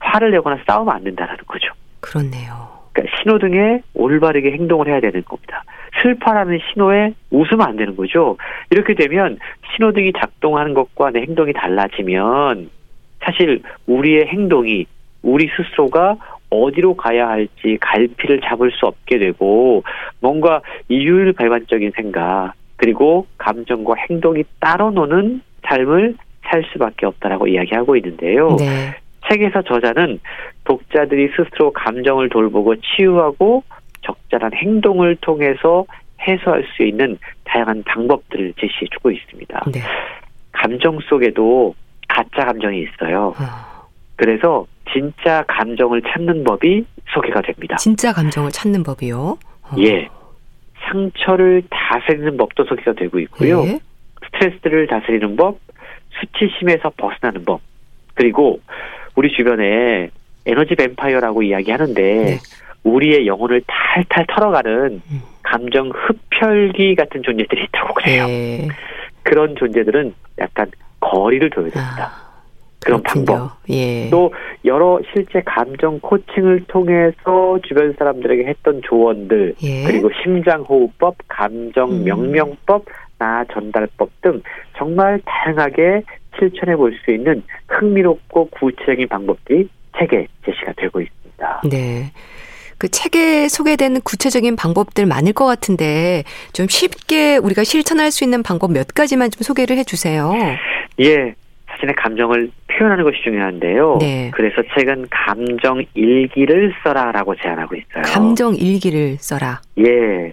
화를 0.00 0.30
내거나 0.32 0.58
싸우면 0.66 0.94
안 0.94 1.04
된다는 1.04 1.36
거죠. 1.46 1.72
그렇네요. 2.00 2.68
그러니까 2.92 3.16
신호등에 3.22 3.80
올바르게 3.94 4.52
행동을 4.52 4.88
해야 4.88 5.00
되는 5.00 5.24
겁니다. 5.24 5.64
슬퍼라는 6.02 6.58
신호에 6.70 7.14
웃으면 7.30 7.62
안 7.62 7.76
되는 7.76 7.96
거죠. 7.96 8.36
이렇게 8.68 8.92
되면 8.92 9.38
신호등이 9.74 10.12
작동하는 10.18 10.74
것과 10.74 11.12
내 11.12 11.22
행동이 11.22 11.54
달라지면 11.54 12.68
사실 13.24 13.62
우리의 13.86 14.26
행동이 14.26 14.84
우리 15.22 15.48
스스로가 15.56 16.16
어디로 16.52 16.94
가야 16.96 17.28
할지 17.28 17.78
갈피를 17.80 18.40
잡을 18.42 18.70
수 18.72 18.86
없게 18.86 19.18
되고 19.18 19.82
뭔가 20.20 20.60
이율 20.88 21.32
발반적인 21.32 21.92
생각 21.96 22.52
그리고 22.76 23.26
감정과 23.38 23.94
행동이 24.10 24.44
따로 24.60 24.90
노는 24.90 25.40
삶을 25.62 26.16
살 26.42 26.64
수밖에 26.72 27.06
없다라고 27.06 27.46
이야기하고 27.46 27.96
있는데요. 27.96 28.56
네. 28.58 28.94
책에서 29.30 29.62
저자는 29.62 30.18
독자들이 30.64 31.30
스스로 31.36 31.72
감정을 31.72 32.28
돌보고 32.28 32.74
치유하고 32.76 33.62
적절한 34.02 34.52
행동을 34.54 35.16
통해서 35.20 35.86
해소할 36.26 36.64
수 36.76 36.82
있는 36.82 37.18
다양한 37.44 37.84
방법들을 37.84 38.54
제시해 38.60 38.86
주고 38.90 39.10
있습니다. 39.10 39.64
네. 39.72 39.80
감정 40.50 40.98
속에도 41.08 41.74
가짜 42.08 42.44
감정이 42.44 42.82
있어요. 42.82 43.28
어. 43.28 43.88
그래서 44.16 44.66
진짜 44.92 45.44
감정을 45.48 46.02
찾는 46.02 46.44
법이 46.44 46.84
소개가 47.14 47.42
됩니다. 47.42 47.76
진짜 47.76 48.12
감정을 48.12 48.50
찾는 48.50 48.82
법이요? 48.82 49.38
어. 49.62 49.76
예. 49.78 50.08
상처를 50.84 51.62
다스리는 51.70 52.36
법도 52.36 52.64
소개가 52.64 52.92
되고 52.94 53.18
있고요. 53.20 53.64
예. 53.64 53.80
스트레스를 54.26 54.86
다스리는 54.86 55.36
법, 55.36 55.58
수치심에서 56.20 56.92
벗어나는 56.96 57.44
법, 57.44 57.60
그리고 58.14 58.60
우리 59.14 59.32
주변에 59.32 60.10
에너지 60.46 60.74
뱀파이어라고 60.74 61.42
이야기하는데 61.42 62.02
네. 62.02 62.38
우리의 62.84 63.26
영혼을 63.26 63.62
탈탈 63.66 64.26
털어가는 64.26 65.02
음. 65.10 65.22
감정 65.42 65.90
흡혈귀 65.90 66.94
같은 66.96 67.22
존재들이 67.22 67.64
있다고 67.64 67.94
그래요. 67.94 68.26
네. 68.26 68.68
그런 69.22 69.54
존재들은 69.56 70.14
약간 70.38 70.70
거리를 71.00 71.48
둬야 71.50 71.70
됩니다. 71.70 72.10
아. 72.10 72.31
그런 72.84 73.02
그렇군요. 73.02 73.24
방법. 73.24 73.50
예. 73.70 74.08
또 74.10 74.32
여러 74.64 75.00
실제 75.12 75.40
감정 75.44 75.98
코칭을 76.00 76.64
통해서 76.68 77.58
주변 77.66 77.94
사람들에게 77.98 78.44
했던 78.46 78.80
조언들 78.84 79.54
예. 79.62 79.84
그리고 79.84 80.10
심장호흡법, 80.22 81.16
감정 81.28 81.90
음. 81.90 82.04
명명법, 82.04 82.84
나 83.18 83.44
전달법 83.52 84.10
등 84.20 84.42
정말 84.76 85.20
다양하게 85.24 86.02
실천해 86.38 86.76
볼 86.76 86.92
수 87.04 87.10
있는 87.12 87.42
흥미롭고 87.68 88.46
구체적인 88.50 89.08
방법들이 89.08 89.68
책에 89.98 90.26
제시가 90.44 90.72
되고 90.76 91.00
있습니다. 91.00 91.62
네. 91.70 92.12
그 92.78 92.88
책에 92.88 93.48
소개된 93.48 94.00
구체적인 94.00 94.56
방법들 94.56 95.06
많을 95.06 95.32
것 95.34 95.44
같은데 95.46 96.24
좀 96.52 96.66
쉽게 96.68 97.36
우리가 97.36 97.62
실천할 97.62 98.10
수 98.10 98.24
있는 98.24 98.42
방법 98.42 98.72
몇 98.72 98.88
가지만 98.88 99.30
좀 99.30 99.42
소개를 99.42 99.76
해 99.76 99.84
주세요. 99.84 100.32
예. 101.00 101.34
자신의 101.82 101.94
감정을 101.96 102.50
표현하는 102.68 103.04
것이 103.04 103.18
중요한데요. 103.22 103.98
네. 104.00 104.30
그래서 104.34 104.62
책은 104.74 105.08
감정 105.10 105.82
일기를 105.94 106.72
써라라고 106.82 107.34
제안하고 107.36 107.74
있어요. 107.74 108.02
감정 108.04 108.54
일기를 108.54 109.16
써라. 109.18 109.60
예. 109.78 110.32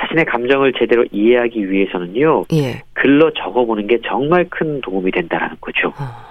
자신의 0.00 0.24
감정을 0.26 0.72
제대로 0.78 1.04
이해하기 1.12 1.70
위해서는요. 1.70 2.44
예. 2.52 2.82
글로 2.92 3.32
적어보는 3.32 3.86
게 3.86 3.98
정말 4.04 4.46
큰 4.50 4.80
도움이 4.80 5.12
된다라는 5.12 5.56
거죠. 5.60 5.88
어. 5.88 6.30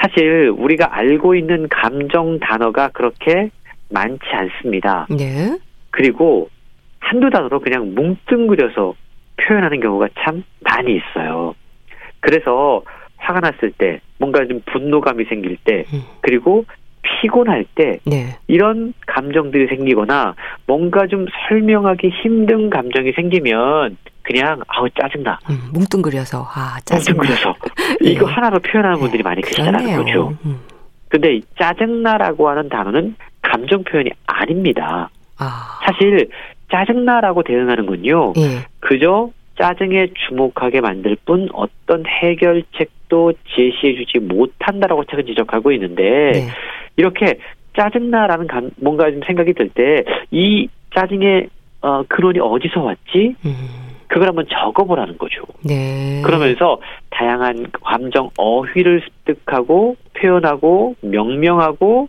사실 0.00 0.52
우리가 0.56 0.96
알고 0.96 1.34
있는 1.34 1.68
감정 1.68 2.38
단어가 2.38 2.88
그렇게 2.88 3.50
많지 3.90 4.24
않습니다. 4.24 5.06
네. 5.10 5.58
그리고 5.90 6.48
한두 7.00 7.30
단어로 7.30 7.60
그냥 7.60 7.94
뭉뚱그려서 7.94 8.94
표현하는 9.36 9.80
경우가 9.80 10.08
참 10.20 10.44
많이 10.60 10.96
있어요. 10.96 11.54
그래서 12.20 12.82
화가 13.22 13.40
났을 13.40 13.72
때, 13.72 14.00
뭔가 14.18 14.44
좀 14.46 14.60
분노감이 14.66 15.24
생길 15.24 15.56
때, 15.64 15.84
음. 15.92 16.02
그리고 16.20 16.64
피곤할 17.02 17.64
때 17.74 17.98
네. 18.04 18.36
이런 18.46 18.94
감정들이 19.06 19.66
생기거나 19.68 20.34
뭔가 20.66 21.06
좀 21.08 21.26
설명하기 21.48 22.08
힘든 22.22 22.70
감정이 22.70 23.12
생기면 23.12 23.96
그냥 24.22 24.60
아우 24.68 24.88
짜증나. 24.90 25.38
음, 25.50 25.70
뭉뚱그려서 25.72 26.46
아 26.54 26.76
짜증나. 26.84 27.16
뭉뚱그려서 27.16 27.54
이거 28.02 28.26
네. 28.26 28.32
하나로 28.32 28.60
표현하는 28.60 29.00
분들이 29.00 29.22
많이 29.22 29.42
계시다는 29.42 29.96
거죠. 29.96 30.32
음. 30.44 30.60
근데 31.08 31.40
짜증나라고 31.58 32.48
하는 32.48 32.68
단어는 32.68 33.16
감정 33.42 33.82
표현이 33.82 34.10
아닙니다. 34.26 35.10
아. 35.38 35.80
사실 35.84 36.28
짜증나라고 36.70 37.42
대응하는 37.42 37.86
건요. 37.86 38.32
예. 38.36 38.64
그저 38.80 39.30
짜증에 39.58 40.08
주목하게 40.28 40.80
만들 40.80 41.16
뿐 41.24 41.48
어떤 41.52 42.04
해결책도 42.06 43.32
제시해주지 43.54 44.18
못한다라고 44.20 45.04
책은 45.04 45.26
지적하고 45.26 45.72
있는데 45.72 46.02
네. 46.32 46.46
이렇게 46.96 47.38
짜증나라는 47.76 48.46
감, 48.46 48.70
뭔가 48.76 49.10
좀 49.10 49.20
생각이 49.26 49.52
들 49.54 49.68
때 49.74 50.04
이 50.30 50.68
짜증의 50.94 51.48
어, 51.82 52.02
근원이 52.08 52.38
어디서 52.38 52.80
왔지? 52.82 53.34
음. 53.44 53.54
그걸 54.08 54.28
한번 54.28 54.46
적어보라는 54.46 55.16
거죠. 55.16 55.42
네. 55.64 56.20
그러면서 56.22 56.78
다양한 57.10 57.66
감정 57.82 58.28
어휘를 58.36 59.02
습득하고 59.26 59.96
표현하고 60.14 60.96
명명하고 61.00 62.08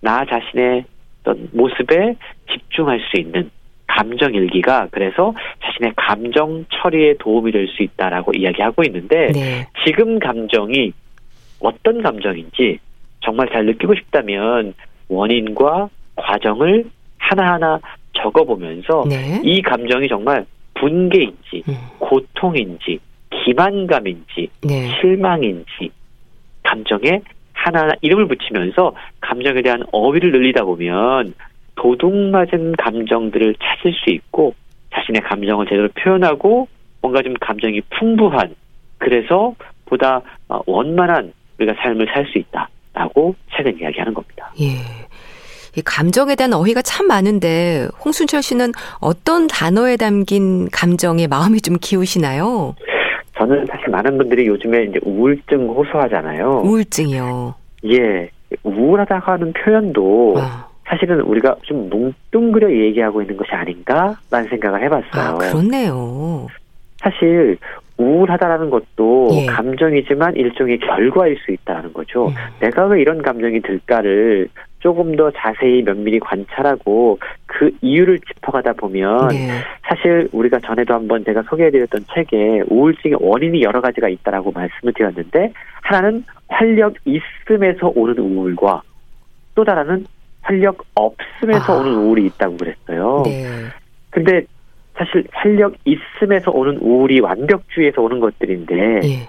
나 0.00 0.24
자신의 0.24 0.84
어떤 1.20 1.48
모습에 1.52 2.14
집중할 2.50 3.00
수 3.10 3.20
있는 3.20 3.50
감정 3.94 4.32
일기가 4.34 4.88
그래서 4.90 5.34
자신의 5.62 5.92
감정 5.96 6.64
처리에 6.70 7.14
도움이 7.18 7.52
될 7.52 7.68
수 7.68 7.82
있다라고 7.82 8.32
이야기하고 8.34 8.82
있는데 8.84 9.32
네. 9.32 9.66
지금 9.86 10.18
감정이 10.18 10.92
어떤 11.60 12.02
감정인지 12.02 12.78
정말 13.20 13.48
잘 13.50 13.64
느끼고 13.66 13.94
싶다면 13.94 14.74
원인과 15.08 15.88
과정을 16.16 16.84
하나하나 17.18 17.78
적어보면서 18.14 19.04
네. 19.08 19.40
이 19.44 19.62
감정이 19.62 20.08
정말 20.08 20.44
분개인지 20.74 21.62
음. 21.68 21.74
고통인지 21.98 22.98
기만감인지 23.44 24.48
네. 24.62 24.90
실망인지 25.00 25.90
감정에 26.62 27.20
하나하나 27.52 27.94
이름을 28.00 28.26
붙이면서 28.26 28.94
감정에 29.20 29.62
대한 29.62 29.84
어휘를 29.92 30.32
늘리다 30.32 30.64
보면 30.64 31.34
도둑맞은 31.82 32.76
감정들을 32.78 33.56
찾을 33.60 33.92
수 33.92 34.10
있고 34.10 34.54
자신의 34.94 35.22
감정을 35.22 35.66
제대로 35.66 35.88
표현하고 35.88 36.68
뭔가 37.00 37.22
좀 37.22 37.34
감정이 37.40 37.80
풍부한 37.98 38.54
그래서 38.98 39.54
보다 39.86 40.22
어, 40.48 40.60
원만한 40.66 41.32
우리가 41.58 41.74
삶을 41.82 42.06
살 42.14 42.24
수 42.26 42.38
있다라고 42.38 43.34
책은 43.56 43.80
이야기하는 43.80 44.14
겁니다. 44.14 44.52
예. 44.60 44.66
이 45.76 45.82
감정에 45.82 46.36
대한 46.36 46.52
어휘가 46.52 46.82
참 46.82 47.08
많은데 47.08 47.88
홍순철 48.04 48.42
씨는 48.42 48.72
어떤 49.00 49.48
단어에 49.48 49.96
담긴 49.96 50.68
감정에 50.70 51.26
마음이 51.26 51.60
좀 51.62 51.76
기우시나요? 51.80 52.76
저는 53.38 53.66
사실 53.66 53.88
많은 53.88 54.18
분들이 54.18 54.46
요즘에 54.46 54.84
이제 54.84 55.00
우울증 55.02 55.66
호소하잖아요. 55.68 56.62
우울증이요. 56.64 57.54
예. 57.90 58.30
우울하다고 58.62 59.32
하는 59.32 59.52
표현도 59.54 60.34
아. 60.38 60.71
사실은 60.84 61.20
우리가 61.20 61.56
좀 61.62 61.88
뭉뚱그려 61.88 62.70
얘기하고 62.70 63.22
있는 63.22 63.36
것이 63.36 63.52
아닌가라는 63.52 64.48
생각을 64.50 64.82
해봤어요. 64.82 65.22
아, 65.22 65.38
그렇네요. 65.38 66.48
사실 66.98 67.56
우울하다라는 67.96 68.70
것도 68.70 69.30
예. 69.32 69.46
감정이지만 69.46 70.34
일종의 70.36 70.78
결과일 70.78 71.36
수 71.44 71.52
있다는 71.52 71.92
거죠. 71.92 72.28
음. 72.28 72.34
내가 72.60 72.86
왜 72.86 73.00
이런 73.00 73.22
감정이 73.22 73.60
들까를 73.60 74.48
조금 74.80 75.14
더 75.14 75.30
자세히 75.30 75.82
면밀히 75.82 76.18
관찰하고 76.18 77.18
그 77.46 77.70
이유를 77.80 78.18
짚어가다 78.18 78.72
보면 78.72 79.28
네. 79.28 79.48
사실 79.82 80.28
우리가 80.32 80.58
전에도 80.58 80.94
한번 80.94 81.24
제가 81.24 81.42
소개해드렸던 81.42 82.06
책에 82.12 82.62
우울증의 82.68 83.18
원인이 83.20 83.62
여러 83.62 83.80
가지가 83.80 84.08
있다라고 84.08 84.50
말씀을 84.50 84.92
드렸는데 84.94 85.52
하나는 85.82 86.24
활력 86.48 86.94
있음에서 87.04 87.92
오는 87.94 88.18
우울과 88.18 88.82
또 89.54 89.64
다른은 89.64 90.04
활력 90.42 90.84
없음에서 90.94 91.72
아. 91.72 91.80
오는 91.80 91.94
우울이 91.94 92.26
있다고 92.26 92.56
그랬어요. 92.56 93.22
네. 93.24 93.44
근데 94.10 94.42
사실 94.94 95.24
활력 95.32 95.74
있음에서 95.84 96.50
오는 96.50 96.76
우울이 96.78 97.20
완벽주의에서 97.20 98.02
오는 98.02 98.20
것들인데 98.20 99.00
예. 99.04 99.28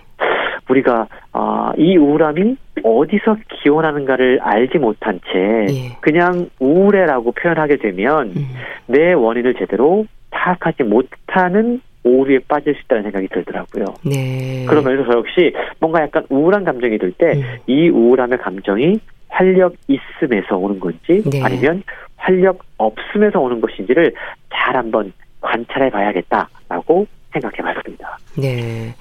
우리가 0.69 1.07
어, 1.33 1.71
이 1.77 1.97
우울함이 1.97 2.57
어디서 2.83 3.37
기원하는가를 3.61 4.39
알지 4.41 4.77
못한 4.77 5.19
채 5.31 5.67
예. 5.69 5.97
그냥 6.01 6.49
우울해라고 6.59 7.31
표현하게 7.31 7.77
되면 7.77 8.33
음. 8.35 8.47
내 8.87 9.13
원인을 9.13 9.55
제대로 9.55 10.05
파악하지 10.31 10.83
못하는 10.83 11.81
오류에 12.03 12.39
빠질 12.47 12.75
수 12.75 12.81
있다는 12.83 13.03
생각이 13.03 13.27
들더라고요. 13.29 13.85
네. 14.05 14.65
그러면서 14.67 15.05
저 15.09 15.17
역시 15.19 15.53
뭔가 15.79 16.01
약간 16.01 16.25
우울한 16.29 16.65
감정이 16.65 16.97
들 16.97 17.13
때이 17.13 17.89
음. 17.89 17.95
우울함의 17.95 18.39
감정이 18.39 18.99
활력 19.33 19.75
있음에서 19.87 20.57
오는 20.57 20.79
건지 20.79 21.23
네. 21.25 21.41
아니면 21.43 21.83
활력 22.17 22.59
없음에서 22.77 23.39
오는 23.39 23.59
것인지를 23.59 24.13
잘 24.53 24.77
한번 24.77 25.11
관찰해 25.41 25.89
봐야겠다라고 25.89 27.07
생각해 27.33 27.57
봤습니다. 27.57 28.17
네. 28.37 28.95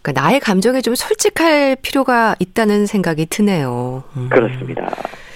그러니까 0.00 0.22
나의 0.22 0.40
감정에 0.40 0.80
좀 0.80 0.94
솔직할 0.94 1.76
필요가 1.82 2.34
있다는 2.38 2.86
생각이 2.86 3.26
드네요. 3.26 4.02
음. 4.16 4.28
그렇습니다. 4.30 4.90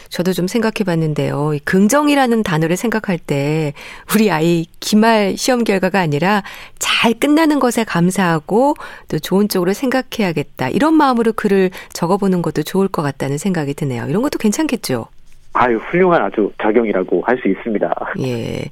저도 0.08 0.32
좀 0.32 0.46
생각해 0.46 0.84
봤는데요. 0.86 1.52
긍정이라는 1.64 2.42
단어를 2.42 2.76
생각할 2.76 3.18
때 3.18 3.72
우리 4.14 4.30
아이 4.30 4.66
기말 4.80 5.36
시험 5.36 5.64
결과가 5.64 6.00
아니라 6.00 6.42
잘 6.78 7.14
끝나는 7.14 7.58
것에 7.58 7.84
감사하고 7.84 8.74
또 9.08 9.18
좋은 9.18 9.48
쪽으로 9.48 9.72
생각해야겠다. 9.72 10.70
이런 10.70 10.94
마음으로 10.94 11.32
글을 11.32 11.70
적어보는 11.92 12.42
것도 12.42 12.62
좋을 12.62 12.88
것 12.88 13.02
같다는 13.02 13.38
생각이 13.38 13.74
드네요. 13.74 14.06
이런 14.08 14.22
것도 14.22 14.38
괜찮겠죠? 14.38 15.06
아유, 15.52 15.78
훌륭한 15.90 16.22
아주 16.22 16.52
작용이라고 16.62 17.22
할 17.26 17.38
수 17.38 17.48
있습니다. 17.48 17.94
예. 18.20 18.64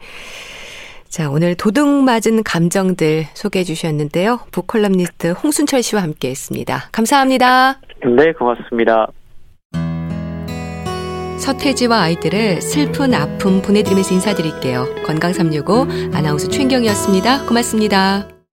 자, 1.09 1.30
오늘 1.30 1.55
도둑 1.55 1.89
맞은 1.89 2.43
감정들 2.43 3.26
소개해 3.32 3.64
주셨는데요. 3.64 4.41
북컬럼니스트 4.51 5.28
홍순철 5.28 5.82
씨와 5.82 6.03
함께 6.03 6.28
했습니다. 6.28 6.89
감사합니다. 6.93 7.80
네, 8.05 8.32
고맙습니다. 8.32 9.07
서태지와 11.39 12.01
아이들의 12.03 12.61
슬픈 12.61 13.14
아픔 13.14 13.62
보내드리면서 13.62 14.14
인사드릴게요. 14.14 14.87
건강365 15.07 16.14
아나운서 16.14 16.49
최인경이었습니다. 16.49 17.47
고맙습니다. 17.47 18.36